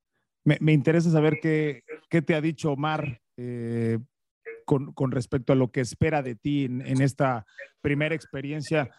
Me, 0.46 0.58
me, 0.62 0.72
interesa 0.72 1.12
saber 1.12 1.40
qué, 1.42 1.84
qué 2.10 2.22
te 2.22 2.34
ha 2.34 2.40
dicho 2.40 2.72
Omar 2.72 3.20
eh, 3.38 4.00
con, 4.68 4.92
con, 4.92 5.12
respecto 5.12 5.54
a 5.54 5.56
lo 5.56 5.72
que 5.72 5.80
espera 5.80 6.22
de 6.22 6.36
ti 6.36 6.66
en, 6.66 7.02
esta 7.02 7.46
primera 7.80 8.14
experiencia. 8.14 8.92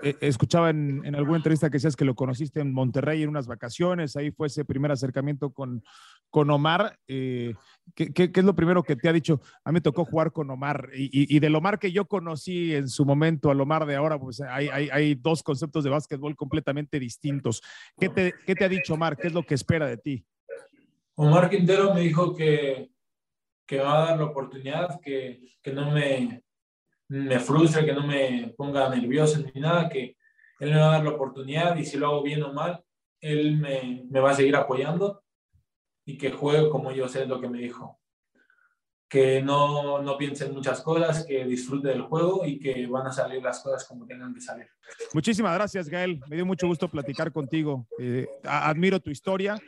Eh, 0.00 0.14
escuchaba 0.20 0.70
en, 0.70 1.04
en, 1.04 1.16
alguna 1.16 1.38
entrevista 1.38 1.68
que 1.68 1.78
decías 1.78 1.96
que 1.96 2.04
lo 2.04 2.14
conociste 2.14 2.60
en 2.60 2.72
Monterrey 2.72 3.24
en 3.24 3.30
unas 3.30 3.48
vacaciones, 3.48 4.14
ahí 4.14 4.30
fue 4.30 4.46
ese 4.46 4.64
primer 4.64 4.92
acercamiento 4.92 5.50
con, 5.50 5.82
con 6.30 6.48
Omar. 6.48 6.96
Eh, 7.08 7.54
¿qué, 7.96 8.12
qué, 8.12 8.30
es 8.32 8.44
lo 8.44 8.54
primero 8.54 8.84
que 8.84 8.94
te 8.94 9.08
ha 9.08 9.12
dicho? 9.12 9.40
A 9.64 9.70
mí 9.70 9.74
me 9.74 9.80
tocó 9.80 10.04
jugar 10.04 10.30
con 10.30 10.48
Omar 10.48 10.90
y, 10.94 11.06
y, 11.12 11.36
y 11.36 11.54
Omar 11.54 11.80
que 11.80 11.90
yo 11.90 12.04
conocí 12.04 12.72
en 12.76 12.88
su 12.88 13.04
momento 13.04 13.50
al 13.50 13.60
Omar 13.60 13.84
de 13.84 13.96
ahora, 13.96 14.20
pues 14.20 14.40
hay, 14.40 14.68
hay, 14.68 14.88
hay 14.90 15.16
dos 15.16 15.42
conceptos 15.42 15.82
de 15.82 15.90
básquetbol 15.90 16.36
completamente 16.36 17.00
distintos. 17.00 17.62
¿Qué 17.98 18.08
te, 18.10 18.32
¿Qué 18.46 18.54
te 18.54 18.64
ha 18.64 18.68
dicho 18.68 18.94
Omar? 18.94 19.16
¿Qué 19.16 19.26
es 19.26 19.32
lo 19.32 19.42
que 19.42 19.54
espera 19.54 19.88
de 19.88 19.96
ti? 19.96 20.24
Omar 21.16 21.50
Quintero 21.50 21.92
me 21.94 22.02
dijo 22.02 22.32
que 22.36 22.90
que 23.66 23.80
va 23.80 24.04
a 24.04 24.06
dar 24.08 24.18
la 24.18 24.26
oportunidad, 24.26 25.00
que, 25.00 25.40
que 25.62 25.72
no 25.72 25.90
me, 25.90 26.42
me 27.08 27.38
frustre, 27.40 27.84
que 27.84 27.92
no 27.92 28.06
me 28.06 28.54
ponga 28.56 28.88
nervioso 28.88 29.40
ni 29.40 29.60
nada, 29.60 29.88
que 29.88 30.16
él 30.60 30.70
me 30.70 30.78
va 30.78 30.88
a 30.88 30.92
dar 30.92 31.04
la 31.04 31.10
oportunidad 31.10 31.76
y 31.76 31.84
si 31.84 31.98
lo 31.98 32.06
hago 32.06 32.22
bien 32.22 32.42
o 32.42 32.52
mal, 32.52 32.82
él 33.20 33.58
me, 33.58 34.04
me 34.08 34.20
va 34.20 34.30
a 34.30 34.34
seguir 34.34 34.56
apoyando 34.56 35.22
y 36.04 36.16
que 36.16 36.30
juegue 36.30 36.70
como 36.70 36.92
yo 36.92 37.08
sé 37.08 37.26
lo 37.26 37.40
que 37.40 37.48
me 37.48 37.58
dijo. 37.58 38.00
Que 39.08 39.40
no, 39.40 40.02
no 40.02 40.16
piense 40.16 40.46
en 40.46 40.54
muchas 40.54 40.80
cosas, 40.80 41.24
que 41.24 41.44
disfrute 41.44 41.88
del 41.88 42.02
juego 42.02 42.44
y 42.44 42.58
que 42.58 42.86
van 42.86 43.06
a 43.06 43.12
salir 43.12 43.42
las 43.42 43.60
cosas 43.62 43.86
como 43.86 44.04
tengan 44.04 44.34
que 44.34 44.40
salir. 44.40 44.66
Muchísimas 45.14 45.54
gracias, 45.54 45.88
Gael. 45.88 46.20
Me 46.28 46.36
dio 46.36 46.46
mucho 46.46 46.66
gusto 46.66 46.88
platicar 46.88 47.32
contigo. 47.32 47.86
Eh, 48.00 48.26
admiro 48.42 48.98
tu 48.98 49.10
historia, 49.10 49.60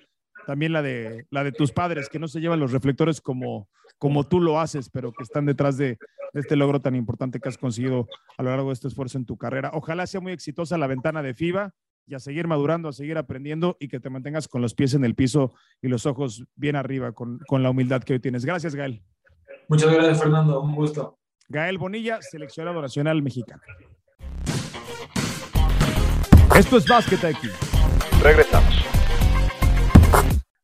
también 0.46 0.72
la 0.72 0.82
de, 0.82 1.26
la 1.30 1.44
de 1.44 1.52
tus 1.52 1.70
padres, 1.70 2.08
que 2.08 2.18
no 2.18 2.26
se 2.26 2.40
llevan 2.40 2.58
los 2.58 2.72
reflectores 2.72 3.20
como, 3.20 3.68
como 3.98 4.26
tú 4.26 4.40
lo 4.40 4.61
haces, 4.61 4.88
pero 4.90 5.12
que 5.12 5.22
están 5.22 5.46
detrás 5.46 5.76
de, 5.76 5.98
de, 6.32 6.40
este 6.40 6.56
logro 6.56 6.80
tan 6.80 6.94
importante 6.94 7.40
que 7.40 7.48
has 7.48 7.58
conseguido 7.58 8.06
a 8.37 8.42
lo 8.42 8.50
largo 8.50 8.68
de 8.68 8.74
este 8.74 8.88
esfuerzo 8.88 9.18
en 9.18 9.26
tu 9.26 9.37
carrera. 9.37 9.70
Ojalá 9.74 10.06
sea 10.06 10.20
muy 10.20 10.32
exitosa 10.32 10.78
la 10.78 10.87
ventana 10.87 11.22
de 11.22 11.34
FIBA 11.34 11.74
y 12.06 12.14
a 12.14 12.18
seguir 12.18 12.46
madurando, 12.46 12.88
a 12.88 12.92
seguir 12.92 13.18
aprendiendo 13.18 13.76
y 13.78 13.88
que 13.88 14.00
te 14.00 14.11
mantengas 14.11 14.48
con 14.48 14.62
los 14.62 14.74
pies 14.74 14.94
en 14.94 15.04
el 15.04 15.14
piso 15.14 15.52
y 15.82 15.88
los 15.88 16.06
ojos 16.06 16.44
bien 16.56 16.74
arriba 16.74 17.12
con, 17.12 17.38
con 17.46 17.62
la 17.62 17.70
humildad 17.70 18.02
que 18.02 18.14
hoy 18.14 18.20
tienes. 18.20 18.44
Gracias, 18.44 18.74
Gael. 18.74 19.02
Muchas 19.68 19.92
gracias, 19.92 20.20
Fernando. 20.20 20.62
Un 20.62 20.74
gusto. 20.74 21.18
Gael 21.48 21.78
Bonilla, 21.78 22.20
seleccionado 22.22 22.80
nacional 22.80 23.22
mexicano. 23.22 23.62
Esto 26.56 26.78
es 26.78 26.88
Básquet 26.88 27.24
aquí. 27.24 27.48
Regresamos. 28.22 28.97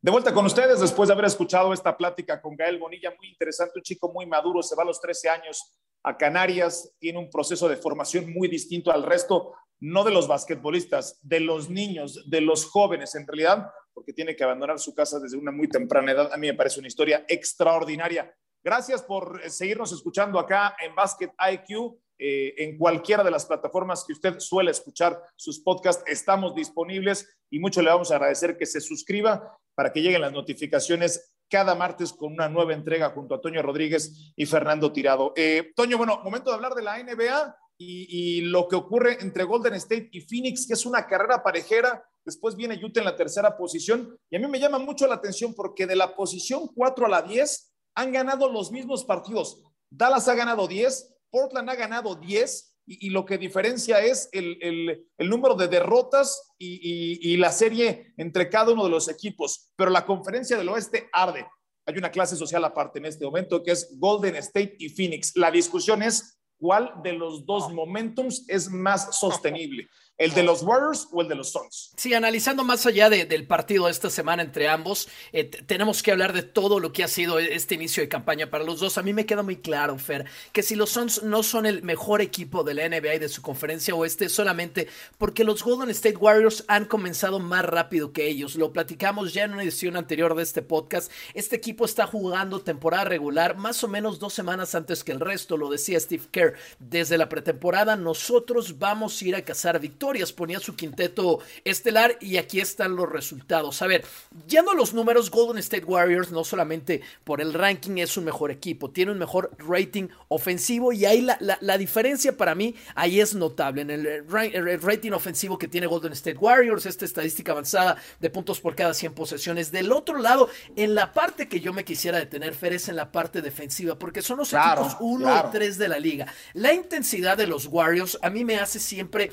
De 0.05 0.11
vuelta 0.11 0.35
con 0.35 0.45
ustedes 0.45 0.79
después 0.79 1.07
de 1.07 1.13
haber 1.13 1.25
escuchado 1.25 1.73
esta 1.73 1.97
plática 1.97 2.39
con 2.39 2.55
Gael 2.55 2.77
Bonilla, 2.77 3.11
muy 3.17 3.27
interesante, 3.27 3.79
un 3.79 3.81
chico 3.81 4.13
muy 4.13 4.27
maduro, 4.27 4.61
se 4.61 4.75
va 4.75 4.83
a 4.83 4.85
los 4.85 5.01
13 5.01 5.29
años 5.29 5.79
a 6.03 6.15
Canarias, 6.15 6.93
tiene 6.99 7.17
un 7.17 7.27
proceso 7.27 7.67
de 7.67 7.75
formación 7.75 8.31
muy 8.31 8.47
distinto 8.47 8.91
al 8.91 9.01
resto, 9.01 9.53
no 9.79 10.03
de 10.03 10.11
los 10.11 10.27
basquetbolistas, 10.27 11.17
de 11.23 11.39
los 11.39 11.71
niños, 11.71 12.29
de 12.29 12.39
los 12.41 12.65
jóvenes 12.65 13.15
en 13.15 13.25
realidad, 13.25 13.71
porque 13.95 14.13
tiene 14.13 14.35
que 14.35 14.43
abandonar 14.43 14.77
su 14.77 14.93
casa 14.93 15.19
desde 15.19 15.37
una 15.37 15.51
muy 15.51 15.67
temprana 15.67 16.11
edad. 16.11 16.31
A 16.31 16.37
mí 16.37 16.45
me 16.45 16.53
parece 16.53 16.77
una 16.77 16.87
historia 16.87 17.25
extraordinaria. 17.27 18.31
Gracias 18.63 19.01
por 19.01 19.41
seguirnos 19.49 19.91
escuchando 19.91 20.37
acá 20.37 20.77
en 20.85 20.93
Basket 20.93 21.31
IQ. 21.51 21.97
Eh, 22.17 22.53
en 22.63 22.77
cualquiera 22.77 23.23
de 23.23 23.31
las 23.31 23.45
plataformas 23.45 24.05
que 24.05 24.13
usted 24.13 24.39
suele 24.39 24.71
escuchar 24.71 25.21
sus 25.35 25.59
podcasts, 25.59 26.03
estamos 26.05 26.55
disponibles 26.55 27.27
y 27.49 27.59
mucho 27.59 27.81
le 27.81 27.89
vamos 27.89 28.09
a 28.11 28.15
agradecer 28.15 28.55
que 28.55 28.65
se 28.65 28.79
suscriba 28.79 29.59
para 29.75 29.91
que 29.91 30.01
lleguen 30.01 30.21
las 30.21 30.31
notificaciones 30.31 31.35
cada 31.49 31.75
martes 31.75 32.11
con 32.11 32.33
una 32.33 32.49
nueva 32.49 32.73
entrega 32.73 33.11
junto 33.11 33.35
a 33.35 33.41
Toño 33.41 33.61
Rodríguez 33.61 34.33
y 34.35 34.45
Fernando 34.45 34.91
Tirado. 34.91 35.33
Eh, 35.35 35.71
Toño, 35.75 35.97
bueno, 35.97 36.21
momento 36.23 36.49
de 36.49 36.55
hablar 36.55 36.73
de 36.73 36.81
la 36.81 37.01
NBA 37.01 37.55
y, 37.77 38.07
y, 38.09 38.41
lo 38.41 38.67
que 38.67 38.75
ocurre 38.75 39.17
entre 39.21 39.43
Golden 39.43 39.73
State 39.75 40.09
y 40.11 40.21
Phoenix, 40.21 40.65
que 40.65 40.73
es 40.73 40.85
una 40.85 41.05
carrera 41.05 41.43
parejera. 41.43 42.03
Después 42.23 42.55
viene 42.55 42.79
Utah 42.83 43.01
en 43.01 43.05
la 43.05 43.15
tercera 43.15 43.55
posición 43.55 44.17
y 44.29 44.37
a 44.37 44.39
mí 44.39 44.47
me 44.47 44.59
llama 44.59 44.79
mucho 44.79 45.05
la 45.05 45.15
atención 45.15 45.53
porque 45.53 45.85
de 45.85 45.95
la 45.95 46.15
posición 46.15 46.67
4 46.73 47.05
a 47.05 47.09
la 47.09 47.21
10 47.21 47.73
han 47.95 48.11
ganado 48.11 48.49
los 48.49 48.71
mismos 48.71 49.05
partidos. 49.05 49.61
Dallas 49.89 50.27
ha 50.27 50.33
ganado 50.33 50.67
10, 50.67 51.15
Portland 51.29 51.69
ha 51.69 51.75
ganado 51.75 52.15
10 52.15 52.74
y, 52.85 53.07
y 53.07 53.09
lo 53.09 53.25
que 53.25 53.37
diferencia 53.37 53.99
es 53.99 54.29
el, 54.31 54.57
el, 54.61 55.07
el 55.17 55.29
número 55.29 55.55
de 55.55 55.67
derrotas 55.67 56.53
y, 56.57 56.75
y, 56.75 57.33
y, 57.33 57.37
la 57.37 57.51
serie 57.51 58.13
entre 58.17 58.49
cada 58.49 58.73
uno 58.73 58.83
de 58.83 58.89
los 58.89 59.09
equipos. 59.09 59.71
Pero 59.75 59.91
la 59.91 60.05
conferencia 60.05 60.57
del 60.57 60.69
oeste 60.69 61.09
arde. 61.11 61.45
Hay 61.87 61.97
una 61.97 62.11
clase 62.11 62.35
social 62.35 62.63
aparte 62.63 62.99
en 62.99 63.05
este 63.05 63.25
momento 63.25 63.61
que 63.61 63.71
es 63.71 63.95
Golden 63.99 64.35
State 64.37 64.75
y 64.79 64.89
Phoenix. 64.89 65.35
La 65.35 65.51
discusión 65.51 66.01
es 66.01 66.39
cuál 66.57 66.91
de 67.03 67.13
los 67.13 67.45
dos 67.45 67.71
momentums 67.71 68.45
es 68.47 68.69
más 68.69 69.17
sostenible. 69.19 69.87
¿El 70.17 70.33
de 70.33 70.43
los 70.43 70.63
Warriors 70.63 71.09
o 71.11 71.21
el 71.21 71.27
de 71.27 71.35
los 71.35 71.51
Suns? 71.51 71.91
Sí, 71.97 72.13
analizando 72.13 72.63
más 72.63 72.85
allá 72.85 73.09
de, 73.09 73.25
del 73.25 73.45
partido 73.45 73.85
de 73.85 73.91
esta 73.91 74.09
semana 74.09 74.43
entre 74.43 74.69
ambos, 74.69 75.09
eh, 75.33 75.43
tenemos 75.43 76.01
que 76.01 76.13
hablar 76.13 76.31
de 76.31 76.41
todo 76.41 76.79
lo 76.79 76.93
que 76.93 77.03
ha 77.03 77.09
sido 77.09 77.37
este 77.37 77.75
inicio 77.75 78.01
de 78.01 78.07
campaña 78.07 78.49
para 78.49 78.63
los 78.63 78.79
dos. 78.79 78.97
A 78.97 79.01
mí 79.01 79.11
me 79.11 79.25
queda 79.25 79.43
muy 79.43 79.57
claro, 79.57 79.97
Fer, 79.97 80.23
que 80.53 80.63
si 80.63 80.75
los 80.75 80.91
Suns 80.91 81.23
no 81.23 81.43
son 81.43 81.65
el 81.65 81.83
mejor 81.83 82.21
equipo 82.21 82.63
de 82.63 82.75
la 82.75 82.87
NBA 82.87 83.15
y 83.15 83.19
de 83.19 83.27
su 83.27 83.41
conferencia 83.41 83.93
oeste, 83.93 84.29
solamente 84.29 84.87
porque 85.17 85.43
los 85.43 85.61
Golden 85.61 85.89
State 85.89 86.15
Warriors 86.15 86.63
han 86.69 86.85
comenzado 86.85 87.39
más 87.39 87.65
rápido 87.65 88.13
que 88.13 88.29
ellos. 88.29 88.55
Lo 88.55 88.71
platicamos 88.71 89.33
ya 89.33 89.43
en 89.43 89.51
una 89.51 89.63
edición 89.63 89.97
anterior 89.97 90.33
de 90.33 90.43
este 90.43 90.61
podcast. 90.61 91.11
Este 91.33 91.57
equipo 91.57 91.83
está 91.83 92.07
jugando 92.07 92.61
temporada 92.61 93.03
regular 93.03 93.57
más 93.57 93.83
o 93.83 93.89
menos 93.89 94.19
dos 94.19 94.33
semanas 94.33 94.75
antes 94.75 95.03
que 95.03 95.11
el 95.11 95.19
resto, 95.19 95.57
lo 95.57 95.69
decía 95.69 95.99
Steve 95.99 96.23
Kerr. 96.31 96.53
Desde 96.79 97.17
la 97.17 97.27
pretemporada, 97.27 97.97
nosotros 97.97 98.79
vamos 98.79 99.21
a 99.21 99.25
ir 99.25 99.35
a 99.35 99.41
cazar 99.41 99.77
victorias 99.77 100.04
victorias 100.05 100.31
ponía 100.31 100.59
su 100.59 100.75
quinteto 100.75 101.39
estelar 101.63 102.15
y 102.21 102.37
aquí 102.37 102.59
están 102.59 102.95
los 102.95 103.11
resultados. 103.11 103.81
A 103.81 103.87
ver, 103.87 104.05
yendo 104.47 104.69
a 104.71 104.75
los 104.75 104.93
números, 104.93 105.31
Golden 105.31 105.57
State 105.57 105.83
Warriors 105.83 106.31
no 106.31 106.43
solamente 106.43 107.01
por 107.23 107.41
el 107.41 107.53
ranking 107.53 107.97
es 107.97 108.15
un 108.15 108.25
mejor 108.25 108.51
equipo, 108.51 108.91
tiene 108.91 109.11
un 109.11 109.17
mejor 109.17 109.49
rating 109.57 110.09
ofensivo 110.27 110.93
y 110.93 111.05
ahí 111.05 111.21
la, 111.21 111.77
diferencia 111.77 112.37
para 112.37 112.53
mí 112.53 112.75
ahí 112.93 113.19
es 113.19 113.33
notable. 113.33 113.81
En 113.81 113.89
el, 113.89 114.81
rating 114.81 115.11
ofensivo 115.11 115.57
que 115.57 115.67
tiene 115.67 115.87
Golden 115.87 116.13
State 116.13 116.37
Warriors, 116.37 116.85
esta 116.85 117.05
estadística 117.05 117.51
avanzada 117.51 117.97
de 118.19 118.29
puntos 118.29 118.61
por 118.61 118.75
cada 118.75 118.93
100 118.93 119.13
posesiones. 119.13 119.71
Del 119.71 119.91
otro 119.91 120.19
lado, 120.19 120.49
en 120.75 120.93
la 120.93 121.13
parte 121.13 121.47
que 121.47 121.59
yo 121.59 121.73
me 121.73 121.83
quisiera 121.83 122.19
detener, 122.19 122.53
Fer, 122.53 122.73
es 122.73 122.89
en 122.89 122.95
la 122.95 123.11
parte 123.11 123.41
defensiva, 123.41 123.97
porque 123.97 124.21
son 124.21 124.37
los 124.37 124.53
equipos 124.53 124.97
1 124.99 125.35
y 125.35 125.51
3 125.51 125.77
de 125.79 125.87
la 125.87 125.97
liga. 125.97 126.27
La 126.53 126.73
intensidad 126.73 127.37
de 127.37 127.47
los 127.47 127.65
Warriors 127.65 128.19
a 128.21 128.29
mí 128.29 128.45
me 128.45 128.57
hace 128.57 128.79
siempre 128.79 129.31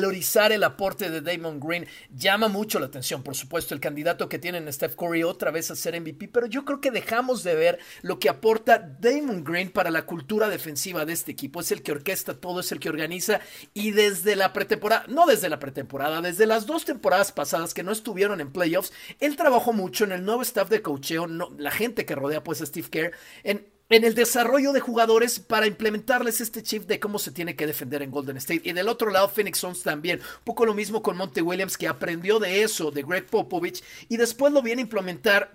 revalorizar 0.00 0.50
el 0.50 0.64
aporte 0.64 1.10
de 1.10 1.20
Damon 1.20 1.60
Green. 1.60 1.86
Llama 2.14 2.48
mucho 2.48 2.80
la 2.80 2.86
atención, 2.86 3.22
por 3.22 3.34
supuesto, 3.34 3.74
el 3.74 3.80
candidato 3.80 4.30
que 4.30 4.38
tienen 4.38 4.72
Steph 4.72 4.94
Curry 4.94 5.22
otra 5.24 5.50
vez 5.50 5.70
a 5.70 5.76
ser 5.76 6.00
MVP, 6.00 6.28
pero 6.28 6.46
yo 6.46 6.64
creo 6.64 6.80
que 6.80 6.90
dejamos 6.90 7.42
de 7.42 7.54
ver 7.54 7.78
lo 8.00 8.18
que 8.18 8.30
aporta 8.30 8.78
Damon 8.78 9.44
Green 9.44 9.70
para 9.70 9.90
la 9.90 10.06
cultura 10.06 10.48
defensiva 10.48 11.04
de 11.04 11.12
este 11.12 11.32
equipo. 11.32 11.60
Es 11.60 11.70
el 11.70 11.82
que 11.82 11.92
orquesta 11.92 12.40
todo, 12.40 12.60
es 12.60 12.72
el 12.72 12.80
que 12.80 12.88
organiza 12.88 13.40
y 13.74 13.90
desde 13.90 14.36
la 14.36 14.54
pretemporada, 14.54 15.04
no 15.08 15.26
desde 15.26 15.50
la 15.50 15.58
pretemporada, 15.58 16.22
desde 16.22 16.46
las 16.46 16.64
dos 16.64 16.86
temporadas 16.86 17.30
pasadas 17.30 17.74
que 17.74 17.82
no 17.82 17.92
estuvieron 17.92 18.40
en 18.40 18.52
playoffs, 18.52 18.92
él 19.18 19.36
trabajó 19.36 19.74
mucho 19.74 20.04
en 20.04 20.12
el 20.12 20.24
nuevo 20.24 20.40
staff 20.42 20.70
de 20.70 20.80
coacheo, 20.80 21.26
la 21.26 21.70
gente 21.70 22.06
que 22.06 22.14
rodea 22.14 22.42
pues 22.42 22.62
a 22.62 22.66
Steve 22.66 22.88
Kerr, 22.90 23.12
en 23.44 23.69
en 23.90 24.04
el 24.04 24.14
desarrollo 24.14 24.72
de 24.72 24.80
jugadores 24.80 25.40
para 25.40 25.66
implementarles 25.66 26.40
este 26.40 26.62
chip 26.62 26.86
de 26.86 27.00
cómo 27.00 27.18
se 27.18 27.32
tiene 27.32 27.56
que 27.56 27.66
defender 27.66 28.02
en 28.02 28.12
Golden 28.12 28.36
State. 28.36 28.62
Y 28.64 28.72
del 28.72 28.88
otro 28.88 29.10
lado, 29.10 29.28
Phoenix 29.28 29.58
Suns 29.58 29.82
también. 29.82 30.20
Un 30.20 30.44
poco 30.44 30.64
lo 30.64 30.74
mismo 30.74 31.02
con 31.02 31.16
Monte 31.16 31.42
Williams, 31.42 31.76
que 31.76 31.88
aprendió 31.88 32.38
de 32.38 32.62
eso, 32.62 32.92
de 32.92 33.02
Greg 33.02 33.26
Popovich, 33.26 33.82
y 34.08 34.16
después 34.16 34.52
lo 34.52 34.62
viene 34.62 34.80
a 34.80 34.84
implementar 34.84 35.52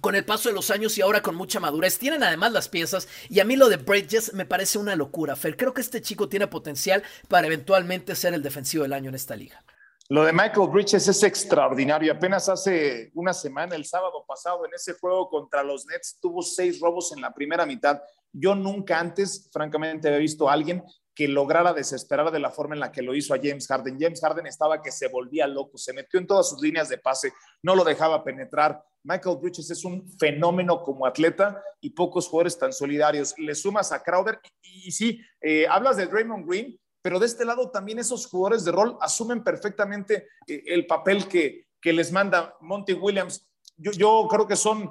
con 0.00 0.14
el 0.14 0.24
paso 0.24 0.48
de 0.48 0.54
los 0.54 0.70
años 0.70 0.96
y 0.98 1.02
ahora 1.02 1.22
con 1.22 1.36
mucha 1.36 1.60
madurez. 1.60 1.98
Tienen 1.98 2.22
además 2.22 2.52
las 2.52 2.68
piezas 2.68 3.06
y 3.28 3.40
a 3.40 3.44
mí 3.44 3.54
lo 3.54 3.68
de 3.68 3.76
Bridges 3.76 4.32
me 4.32 4.46
parece 4.46 4.78
una 4.78 4.96
locura, 4.96 5.36
Fer. 5.36 5.56
Creo 5.56 5.74
que 5.74 5.82
este 5.82 6.02
chico 6.02 6.28
tiene 6.28 6.46
potencial 6.46 7.02
para 7.28 7.46
eventualmente 7.46 8.16
ser 8.16 8.34
el 8.34 8.42
defensivo 8.42 8.82
del 8.82 8.94
año 8.94 9.10
en 9.10 9.14
esta 9.14 9.36
liga. 9.36 9.62
Lo 10.10 10.24
de 10.24 10.34
Michael 10.34 10.68
Bridges 10.68 11.08
es 11.08 11.22
extraordinario. 11.22 12.12
Apenas 12.12 12.50
hace 12.50 13.10
una 13.14 13.32
semana, 13.32 13.74
el 13.74 13.86
sábado 13.86 14.22
pasado, 14.28 14.66
en 14.66 14.74
ese 14.74 14.92
juego 14.92 15.30
contra 15.30 15.62
los 15.62 15.86
Nets, 15.86 16.18
tuvo 16.20 16.42
seis 16.42 16.78
robos 16.78 17.12
en 17.16 17.22
la 17.22 17.32
primera 17.32 17.64
mitad. 17.64 18.02
Yo 18.30 18.54
nunca 18.54 19.00
antes, 19.00 19.48
francamente, 19.50 20.08
había 20.08 20.18
visto 20.18 20.46
a 20.46 20.52
alguien 20.52 20.84
que 21.14 21.26
lograra 21.26 21.72
desesperar 21.72 22.30
de 22.30 22.38
la 22.38 22.50
forma 22.50 22.74
en 22.74 22.80
la 22.80 22.92
que 22.92 23.00
lo 23.00 23.14
hizo 23.14 23.32
a 23.32 23.38
James 23.42 23.66
Harden. 23.66 23.98
James 23.98 24.20
Harden 24.20 24.46
estaba 24.46 24.82
que 24.82 24.92
se 24.92 25.08
volvía 25.08 25.46
loco, 25.46 25.78
se 25.78 25.94
metió 25.94 26.20
en 26.20 26.26
todas 26.26 26.50
sus 26.50 26.60
líneas 26.60 26.90
de 26.90 26.98
pase, 26.98 27.32
no 27.62 27.74
lo 27.74 27.82
dejaba 27.82 28.22
penetrar. 28.22 28.84
Michael 29.04 29.38
Bridges 29.40 29.70
es 29.70 29.84
un 29.86 30.06
fenómeno 30.18 30.82
como 30.82 31.06
atleta 31.06 31.62
y 31.80 31.90
pocos 31.90 32.28
jugadores 32.28 32.58
tan 32.58 32.74
solidarios. 32.74 33.34
Le 33.38 33.54
sumas 33.54 33.90
a 33.92 34.02
Crowder 34.02 34.38
y, 34.60 34.90
sí, 34.90 35.18
eh, 35.40 35.66
hablas 35.66 35.96
de 35.96 36.06
Draymond 36.06 36.46
Green, 36.46 36.78
pero 37.04 37.18
de 37.18 37.26
este 37.26 37.44
lado 37.44 37.70
también 37.70 37.98
esos 37.98 38.26
jugadores 38.26 38.64
de 38.64 38.72
rol 38.72 38.96
asumen 38.98 39.44
perfectamente 39.44 40.28
eh, 40.46 40.62
el 40.68 40.86
papel 40.86 41.28
que, 41.28 41.66
que 41.78 41.92
les 41.92 42.10
manda 42.10 42.56
Monty 42.62 42.94
Williams. 42.94 43.46
Yo, 43.76 44.26
creo 44.30 44.48
que 44.48 44.56
son 44.56 44.90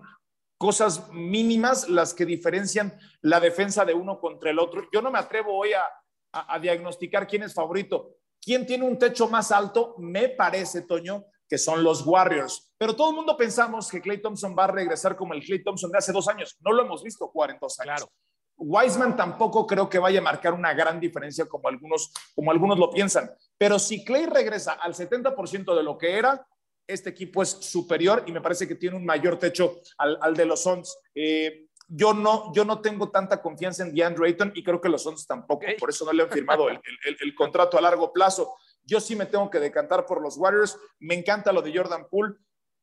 cosas 0.59 1.11
mínimas 1.11 1.89
las 1.89 2.13
que 2.13 2.27
diferencian 2.27 2.95
la 3.21 3.39
defensa 3.39 3.83
de 3.83 3.95
uno 3.95 4.19
contra 4.19 4.51
el 4.51 4.59
otro. 4.59 4.87
Yo 4.93 5.01
no 5.01 5.09
me 5.09 5.17
atrevo 5.17 5.57
hoy 5.57 5.73
a, 5.73 5.85
a, 6.31 6.59
diagnosticar 6.59 7.25
quién 7.25 7.41
es 7.41 7.55
favorito. 7.55 8.17
¿Quién 8.39 8.67
tiene 8.67 8.85
un 8.85 8.99
techo 8.99 9.27
más 9.27 9.51
alto? 9.51 9.95
Me 9.97 10.29
parece, 10.29 10.83
Toño, 10.83 11.25
que 11.49 11.57
son 11.57 11.83
los 11.83 12.05
Warriors. 12.05 12.71
Pero 12.77 12.95
todo 12.95 13.09
el 13.09 13.15
mundo 13.15 13.35
pensamos 13.35 13.89
que 13.89 14.01
Clay 14.01 14.21
Thompson 14.21 14.55
va 14.55 14.65
a 14.65 14.67
regresar 14.67 15.15
como 15.15 15.33
el 15.33 15.43
Clay 15.43 15.63
Thompson 15.63 15.89
de 15.89 15.97
hace 15.97 16.11
dos 16.11 16.27
años. 16.27 16.57
No 16.59 16.73
lo 16.73 16.83
hemos 16.83 17.01
visto 17.01 17.27
jugar 17.29 17.49
en 17.49 17.57
dos 17.59 17.79
años. 17.79 17.95
Claro. 18.01 18.11
Wiseman 18.63 19.15
tampoco 19.15 19.67
creo 19.67 19.89
que 19.89 19.99
vaya 19.99 20.19
a 20.19 20.23
marcar 20.23 20.53
una 20.53 20.73
gran 20.73 20.99
diferencia 20.99 21.45
como 21.45 21.67
algunos, 21.67 22.13
como 22.33 22.51
algunos 22.51 22.79
lo 22.79 22.89
piensan. 22.89 23.29
Pero 23.57 23.77
si 23.77 24.03
Clay 24.05 24.25
regresa 24.25 24.73
al 24.73 24.93
70% 24.93 25.75
de 25.75 25.83
lo 25.83 25.97
que 25.97 26.17
era, 26.17 26.45
este 26.87 27.09
equipo 27.09 27.43
es 27.43 27.49
superior 27.49 28.23
y 28.25 28.31
me 28.31 28.41
parece 28.41 28.67
que 28.67 28.75
tiene 28.75 28.95
un 28.95 29.05
mayor 29.05 29.37
techo 29.37 29.79
al, 29.97 30.33
de 30.33 30.45
los 30.45 30.63
Suns. 30.63 30.97
Eh, 31.13 31.67
yo, 31.87 32.13
no, 32.13 32.53
yo 32.53 32.65
no 32.65 32.81
tengo 32.81 33.09
tanta 33.09 33.41
confianza 33.41 33.83
en 33.83 33.93
DeAndre 33.93 34.27
Ayton 34.27 34.51
y 34.55 34.63
creo 34.63 34.81
que 34.81 34.89
los 34.89 35.03
Suns 35.03 35.27
tampoco, 35.27 35.65
por 35.79 35.89
eso 35.89 36.05
no 36.05 36.13
le 36.13 36.23
han 36.23 36.29
firmado 36.29 36.69
el, 36.69 36.79
el 37.05 37.35
contrato 37.35 37.77
a 37.77 37.81
largo 37.81 38.11
plazo. 38.11 38.55
Yo 38.85 38.99
sí 38.99 39.15
me 39.15 39.25
tengo 39.25 39.49
que 39.49 39.59
decantar 39.59 40.05
por 40.05 40.21
los 40.21 40.37
Warriors. 40.37 40.77
Me 40.99 41.15
encanta 41.15 41.51
lo 41.51 41.61
de 41.61 41.75
Jordan 41.75 42.07
Poole 42.09 42.35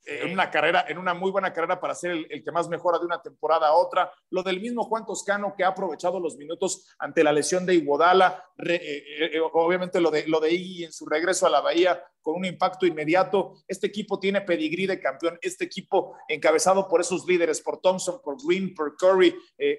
en 0.04 0.32
una 0.32 0.50
carrera, 0.50 0.84
en 0.88 0.98
una 0.98 1.14
muy 1.14 1.30
buena 1.30 1.52
carrera 1.52 1.80
para 1.80 1.94
ser 1.94 2.12
el, 2.12 2.44
que 2.44 2.52
más 2.52 2.68
mejora 2.68 2.98
de 2.98 3.06
una 3.06 3.20
temporada 3.20 3.68
a 3.68 3.74
otra. 3.74 4.12
Lo 4.30 4.42
del 4.42 4.60
mismo 4.60 4.84
Juan 4.84 5.06
Toscano 5.06 5.54
que 5.56 5.64
ha 5.64 5.68
aprovechado 5.68 6.20
los 6.20 6.36
minutos 6.36 6.94
ante 6.98 7.24
la 7.24 7.32
lesión 7.32 7.66
de 7.66 7.74
Iguodala, 7.74 8.44
eh, 8.58 8.74
eh, 8.74 9.30
eh, 9.34 9.40
obviamente 9.52 10.00
lo 10.00 10.10
de, 10.10 10.26
lo 10.26 10.40
de 10.40 10.52
Iggy 10.52 10.84
en 10.84 10.92
su 10.92 11.06
regreso 11.06 11.46
a 11.46 11.50
la 11.50 11.60
Bahía 11.60 12.02
con 12.22 12.36
un 12.36 12.44
impacto 12.44 12.86
inmediato. 12.86 13.54
Este 13.66 13.86
equipo 13.86 14.18
tiene 14.18 14.40
pedigrí 14.40 14.86
de 14.86 15.00
campeón. 15.00 15.38
Este 15.42 15.64
equipo 15.64 16.16
encabezado 16.28 16.88
por 16.88 17.00
esos 17.00 17.26
líderes, 17.26 17.60
por 17.60 17.80
Thompson, 17.80 18.20
por 18.22 18.36
Green, 18.44 18.74
por 18.74 18.96
Curry, 18.96 19.34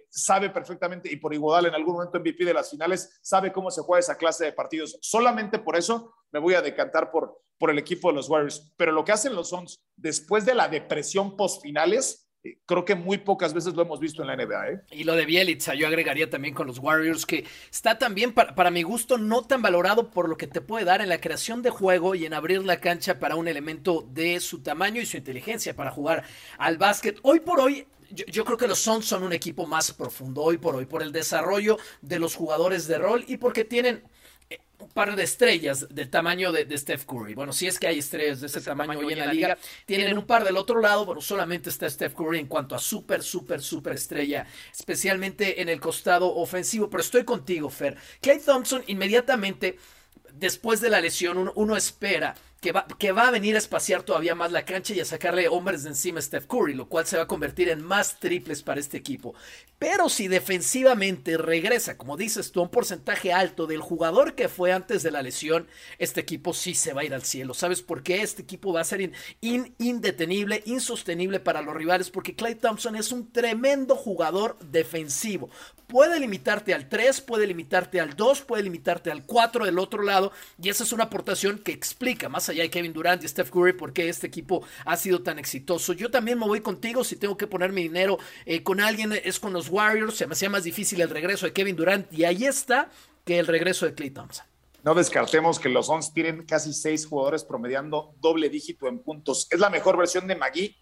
sabe 0.10 0.50
perfectamente 0.50 1.12
y 1.12 1.18
por 1.18 1.34
Iguodala 1.34 1.68
en 1.68 1.76
algún 1.76 1.96
momento 1.96 2.20
MVP 2.20 2.46
de 2.46 2.54
las 2.54 2.70
finales, 2.70 3.20
sabe 3.22 3.52
cómo 3.52 3.72
se 3.72 3.82
juega 3.82 4.00
esa 4.00 4.18
clase 4.18 4.46
de 4.46 4.54
partidos. 4.54 4.98
Solamente 5.02 5.60
por 5.60 5.76
eso 5.76 6.14
me 6.32 6.40
voy 6.40 6.54
a 6.54 6.62
decantar 6.62 7.12
por, 7.12 7.42
por 7.58 7.70
el 7.70 7.78
equipo 7.78 8.10
de 8.10 8.16
los 8.16 8.30
Warriors. 8.30 8.74
Pero 8.78 8.92
lo 8.92 9.04
que 9.04 9.12
hacen 9.12 9.36
los 9.36 9.50
Suns 9.50 9.84
después 9.96 10.46
de 10.46 10.56
la 10.56 10.68
depresión 10.68 11.36
post 11.36 11.62
finales, 11.62 12.31
eh, 12.31 12.31
creo 12.66 12.86
que 12.86 12.96
muy 12.96 13.20
pocas 13.20 13.54
veces 13.54 13.74
lo 13.76 13.84
hemos 13.84 14.00
visto 14.00 14.22
en 14.22 14.28
la 14.28 14.36
NBA. 14.36 14.70
¿eh? 14.70 14.82
Y 14.92 15.04
lo 15.04 15.16
de 15.16 15.26
Bielitsa, 15.26 15.76
yo 15.76 15.88
agregaría 15.88 16.30
también 16.30 16.54
con 16.54 16.68
los 16.68 16.80
Warriors, 16.80 17.26
que 17.26 17.46
está 17.72 17.98
también, 17.98 18.34
para, 18.34 18.56
para, 18.56 18.72
mi 18.72 18.84
gusto, 18.84 19.18
no 19.18 19.44
tan 19.44 19.62
valorado 19.62 20.10
por 20.10 20.28
lo 20.28 20.38
que 20.38 20.48
te 20.48 20.62
puede 20.62 20.86
dar 20.86 21.02
en 21.02 21.10
la 21.10 21.22
creación 21.22 21.62
de 21.62 21.70
juego 21.70 22.16
y 22.16 22.26
en 22.26 22.34
abrir 22.34 22.64
la 22.64 22.80
cancha 22.80 23.20
para 23.20 23.36
un 23.36 23.48
elemento 23.48 24.08
de 24.10 24.40
su 24.40 24.62
tamaño 24.62 25.02
y 25.02 25.06
su 25.06 25.18
inteligencia 25.18 25.76
para 25.76 25.92
jugar 25.92 26.24
al 26.58 26.78
básquet. 26.78 27.20
Hoy 27.22 27.42
por 27.42 27.60
hoy, 27.60 27.88
yo, 28.10 28.26
yo, 28.26 28.46
creo 28.46 28.58
que 28.58 28.68
los 28.68 28.80
Suns 28.80 29.06
son 29.06 29.24
un 29.24 29.34
equipo 29.34 29.68
más 29.68 29.92
profundo 29.94 30.42
hoy 30.42 30.58
por 30.58 30.76
hoy, 30.76 30.86
por 30.86 31.04
el 31.04 31.12
desarrollo 31.12 31.78
de 32.02 32.20
los 32.20 32.36
jugadores 32.36 32.88
de 32.88 32.98
rol 32.98 33.24
y 33.28 33.38
porque 33.38 33.64
tienen 33.64 34.04
un 34.80 34.90
par 34.90 35.16
de 35.16 35.24
estrellas 35.24 35.88
del 35.90 36.10
tamaño 36.10 36.52
de, 36.52 36.78
Steph 36.78 37.06
Curry. 37.06 37.36
Bueno, 37.36 37.54
si 37.54 37.68
es 37.68 37.80
que 37.80 37.88
hay 37.88 38.00
estrellas 38.00 38.42
de 38.42 38.48
ese, 38.48 38.62
tamaño, 38.62 39.00
hoy 39.00 39.14
en 39.14 39.20
la 39.20 39.32
liga, 39.32 39.58
tienen 39.86 40.18
un 40.18 40.26
par 40.26 40.44
del 40.44 40.58
otro 40.58 40.80
lado, 40.80 41.06
bueno, 41.06 41.22
solamente 41.22 41.70
está 41.70 41.90
Steph 41.90 42.14
Curry 42.14 42.40
en 42.40 42.48
cuanto 42.48 42.76
a 42.76 42.80
súper, 42.80 43.22
súper, 43.22 43.62
súper 43.62 43.94
estrella, 43.94 44.48
especialmente 44.72 45.62
en 45.62 45.70
el 45.70 45.80
costado 45.80 46.34
ofensivo. 46.36 46.90
Pero 46.90 47.02
estoy 47.02 47.24
contigo, 47.24 47.70
Fer. 47.70 47.96
Clay 48.22 48.40
Thompson 48.40 48.84
inmediatamente 48.88 49.78
después 50.34 50.82
de 50.82 50.90
la 50.90 51.02
lesión 51.02 51.52
uno 51.56 51.76
espera 51.76 52.36
que 52.62 52.72
va, 52.72 52.86
que 53.00 53.12
va 53.12 53.28
a 53.28 53.32
venir 53.32 53.56
a 53.56 53.58
espaciar 53.58 54.04
todavía 54.04 54.36
más 54.36 54.52
la 54.52 54.66
cancha 54.66 54.94
y 54.94 55.00
a 55.00 55.06
sacarle 55.06 55.48
hombres 55.48 55.82
de 55.82 55.90
encima 55.90 56.20
a 56.20 56.22
Steph 56.22 56.46
Curry, 56.46 56.76
lo 56.76 56.88
cual 56.88 57.08
se 57.08 57.18
va 57.18 57.24
a 57.24 57.28
convertir 57.28 57.70
en 57.70 57.84
más 57.84 58.20
triples 58.20 58.62
para 58.62 58.80
este 58.80 58.98
equipo. 58.98 59.34
Pero 59.80 60.10
si 60.10 60.28
defensivamente 60.28 61.38
regresa, 61.38 61.98
como 61.98 62.18
dices 62.18 62.52
tú, 62.52 62.60
a 62.60 62.64
un 62.64 62.70
porcentaje 62.70 63.34
alto 63.34 63.66
del 63.66 63.82
jugador 63.82 64.36
que 64.36 64.48
fue 64.48 64.72
antes 64.74 65.02
de 65.02 65.10
la 65.10 65.24
lesión, 65.24 65.68
este 65.98 66.22
equipo 66.22 66.54
sí 66.54 66.76
se 66.76 66.94
va 66.94 67.02
a 67.02 67.04
ir 67.04 67.16
al 67.16 67.24
cielo. 67.24 67.56
¿Sabes 67.56 67.82
por 67.82 68.04
qué? 68.04 68.22
Este 68.22 68.44
equipo 68.44 68.72
va 68.72 68.82
a 68.82 68.84
ser 68.84 69.12
indetenible, 69.42 70.62
insostenible 70.68 71.40
para 71.40 71.64
los 71.64 71.76
rivales, 71.76 72.12
porque 72.12 72.36
Clay 72.36 72.54
Thompson 72.54 72.96
es 72.96 73.12
un 73.12 73.32
tremendo 73.32 73.96
jugador 73.96 74.60
defensivo. 74.60 75.50
Puede 75.88 76.20
limitarte 76.20 76.76
al 76.76 76.88
3, 76.88 77.22
puede 77.22 77.48
limitarte 77.48 78.00
al 78.00 78.16
2, 78.16 78.42
puede 78.42 78.64
limitarte 78.64 79.12
al 79.12 79.26
4 79.26 79.66
del 79.66 79.80
otro 79.80 80.04
lado, 80.04 80.32
y 80.62 80.70
esa 80.70 80.84
es 80.84 80.94
una 80.94 81.06
aportación 81.06 81.58
que 81.58 81.72
explica 81.72 82.30
más 82.30 82.51
allá 82.52 82.64
de 82.64 82.70
Kevin 82.70 82.94
Durant 82.94 83.24
y 83.24 83.28
Steph 83.28 83.50
Curry 83.50 83.74
por 83.74 83.94
qué 83.94 84.10
este 84.10 84.28
equipo 84.28 84.64
ha 84.86 84.98
sido 84.98 85.22
tan 85.22 85.40
exitoso. 85.40 85.94
Yo 85.94 86.12
también 86.12 86.40
me 86.40 86.46
voy 86.46 86.62
contigo 86.62 87.04
si 87.04 87.16
tengo 87.16 87.38
que 87.38 87.48
poner 87.48 87.72
mi 87.72 87.84
dinero 87.84 88.18
eh, 88.46 88.64
con 88.64 88.80
alguien, 88.80 89.14
es 89.14 89.40
con 89.40 89.54
los 89.54 89.70
Warriors. 89.70 90.16
Se 90.16 90.28
me 90.28 90.34
hacía 90.34 90.50
más 90.50 90.64
difícil 90.64 91.02
el 91.02 91.10
regreso 91.10 91.46
de 91.46 91.54
Kevin 91.54 91.76
Durant 91.76 92.12
y 92.14 92.26
ahí 92.26 92.46
está 92.46 92.90
que 93.26 93.40
el 93.40 93.48
regreso 93.48 93.86
de 93.86 93.94
Clay 93.94 94.12
Thompson. 94.12 94.46
No 94.84 94.96
descartemos 94.96 95.60
que 95.60 95.70
los 95.70 95.88
Suns 95.88 96.12
tienen 96.12 96.44
casi 96.46 96.74
seis 96.74 97.06
jugadores 97.06 97.44
promediando 97.44 98.16
doble 98.20 98.50
dígito 98.50 98.88
en 98.88 99.00
puntos. 99.00 99.48
Es 99.52 99.60
la 99.60 99.70
mejor 99.70 99.96
versión 99.96 100.28
de 100.28 100.36
Magui, 100.36 100.76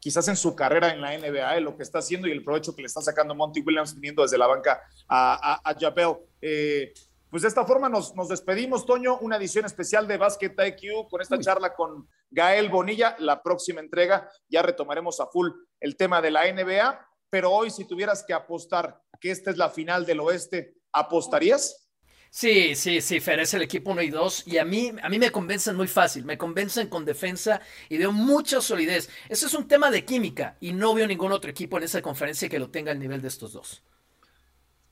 quizás 0.00 0.26
en 0.26 0.36
su 0.36 0.56
carrera 0.56 0.92
en 0.92 1.00
la 1.00 1.16
NBA, 1.16 1.60
lo 1.60 1.76
que 1.76 1.84
está 1.84 2.00
haciendo 2.00 2.26
y 2.26 2.32
el 2.32 2.42
provecho 2.42 2.74
que 2.74 2.82
le 2.82 2.86
está 2.86 3.00
sacando 3.00 3.34
Monty 3.34 3.60
Williams 3.60 3.94
viniendo 3.94 4.22
desde 4.22 4.38
la 4.38 4.48
banca 4.48 4.82
a, 5.06 5.60
a, 5.62 5.70
a 5.70 5.94
eh, 6.42 6.92
pues 7.34 7.42
de 7.42 7.48
esta 7.48 7.64
forma 7.64 7.88
nos, 7.88 8.14
nos, 8.14 8.28
despedimos, 8.28 8.86
Toño, 8.86 9.18
una 9.18 9.38
edición 9.38 9.64
especial 9.64 10.06
de 10.06 10.18
Basket 10.18 10.54
IQ 10.56 11.08
con 11.10 11.20
esta 11.20 11.36
charla 11.40 11.74
con 11.74 12.08
Gael 12.30 12.68
Bonilla. 12.68 13.16
La 13.18 13.42
próxima 13.42 13.80
entrega 13.80 14.30
ya 14.48 14.62
retomaremos 14.62 15.18
a 15.18 15.26
full 15.26 15.50
el 15.80 15.96
tema 15.96 16.22
de 16.22 16.30
la 16.30 16.44
NBA, 16.44 17.08
pero 17.28 17.50
hoy 17.50 17.72
si 17.72 17.88
tuvieras 17.88 18.22
que 18.22 18.34
apostar 18.34 19.02
que 19.20 19.32
esta 19.32 19.50
es 19.50 19.56
la 19.56 19.68
final 19.68 20.06
del 20.06 20.20
oeste, 20.20 20.76
¿apostarías? 20.92 21.88
Sí, 22.30 22.76
sí, 22.76 23.00
sí, 23.00 23.18
Fer, 23.18 23.40
es 23.40 23.52
el 23.52 23.62
equipo 23.62 23.90
1 23.90 24.02
y 24.02 24.10
2 24.10 24.46
y 24.46 24.58
a 24.58 24.64
mí, 24.64 24.92
a 25.02 25.08
mí 25.08 25.18
me 25.18 25.32
convencen 25.32 25.74
muy 25.74 25.88
fácil, 25.88 26.24
me 26.24 26.38
convencen 26.38 26.88
con 26.88 27.04
defensa 27.04 27.60
y 27.88 27.98
veo 27.98 28.12
mucha 28.12 28.60
solidez. 28.60 29.10
Eso 29.28 29.48
es 29.48 29.54
un 29.54 29.66
tema 29.66 29.90
de 29.90 30.04
química 30.04 30.56
y 30.60 30.72
no 30.72 30.94
veo 30.94 31.08
ningún 31.08 31.32
otro 31.32 31.50
equipo 31.50 31.78
en 31.78 31.82
esa 31.82 32.00
conferencia 32.00 32.48
que 32.48 32.60
lo 32.60 32.70
tenga 32.70 32.92
al 32.92 33.00
nivel 33.00 33.20
de 33.20 33.26
estos 33.26 33.54
dos. 33.54 33.82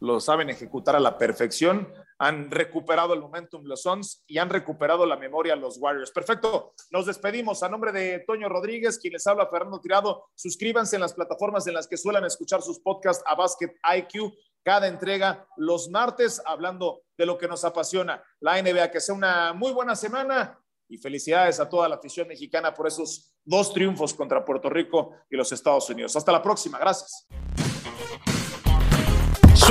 Lo 0.02 0.18
saben 0.18 0.50
ejecutar 0.50 0.96
a 0.96 1.00
la 1.00 1.16
perfección, 1.16 1.94
han 2.18 2.50
recuperado 2.50 3.14
el 3.14 3.20
momentum 3.20 3.62
los 3.62 3.82
Suns 3.82 4.24
y 4.26 4.38
han 4.38 4.50
recuperado 4.50 5.06
la 5.06 5.16
memoria 5.16 5.54
los 5.54 5.78
Warriors. 5.78 6.10
Perfecto, 6.10 6.74
nos 6.90 7.06
despedimos 7.06 7.62
a 7.62 7.68
nombre 7.68 7.92
de 7.92 8.18
Toño 8.26 8.48
Rodríguez, 8.48 8.98
quien 8.98 9.12
les 9.12 9.24
habla 9.28 9.46
Fernando 9.46 9.80
Tirado. 9.80 10.24
Suscríbanse 10.34 10.96
en 10.96 11.02
las 11.02 11.14
plataformas 11.14 11.68
en 11.68 11.74
las 11.74 11.86
que 11.86 11.96
suelen 11.96 12.24
escuchar 12.24 12.62
sus 12.62 12.80
podcasts 12.80 13.22
a 13.28 13.36
Basket 13.36 13.76
IQ 13.96 14.32
cada 14.64 14.88
entrega 14.88 15.46
los 15.56 15.88
martes, 15.88 16.42
hablando 16.46 17.02
de 17.16 17.24
lo 17.24 17.38
que 17.38 17.46
nos 17.46 17.64
apasiona, 17.64 18.24
la 18.40 18.60
NBA. 18.60 18.90
Que 18.90 19.00
sea 19.00 19.14
una 19.14 19.52
muy 19.52 19.70
buena 19.70 19.94
semana 19.94 20.58
y 20.88 20.98
felicidades 20.98 21.60
a 21.60 21.68
toda 21.68 21.88
la 21.88 21.94
afición 21.94 22.26
mexicana 22.26 22.74
por 22.74 22.88
esos 22.88 23.36
dos 23.44 23.72
triunfos 23.72 24.14
contra 24.14 24.44
Puerto 24.44 24.68
Rico 24.68 25.12
y 25.30 25.36
los 25.36 25.52
Estados 25.52 25.88
Unidos. 25.90 26.16
Hasta 26.16 26.32
la 26.32 26.42
próxima, 26.42 26.80
gracias. 26.80 27.28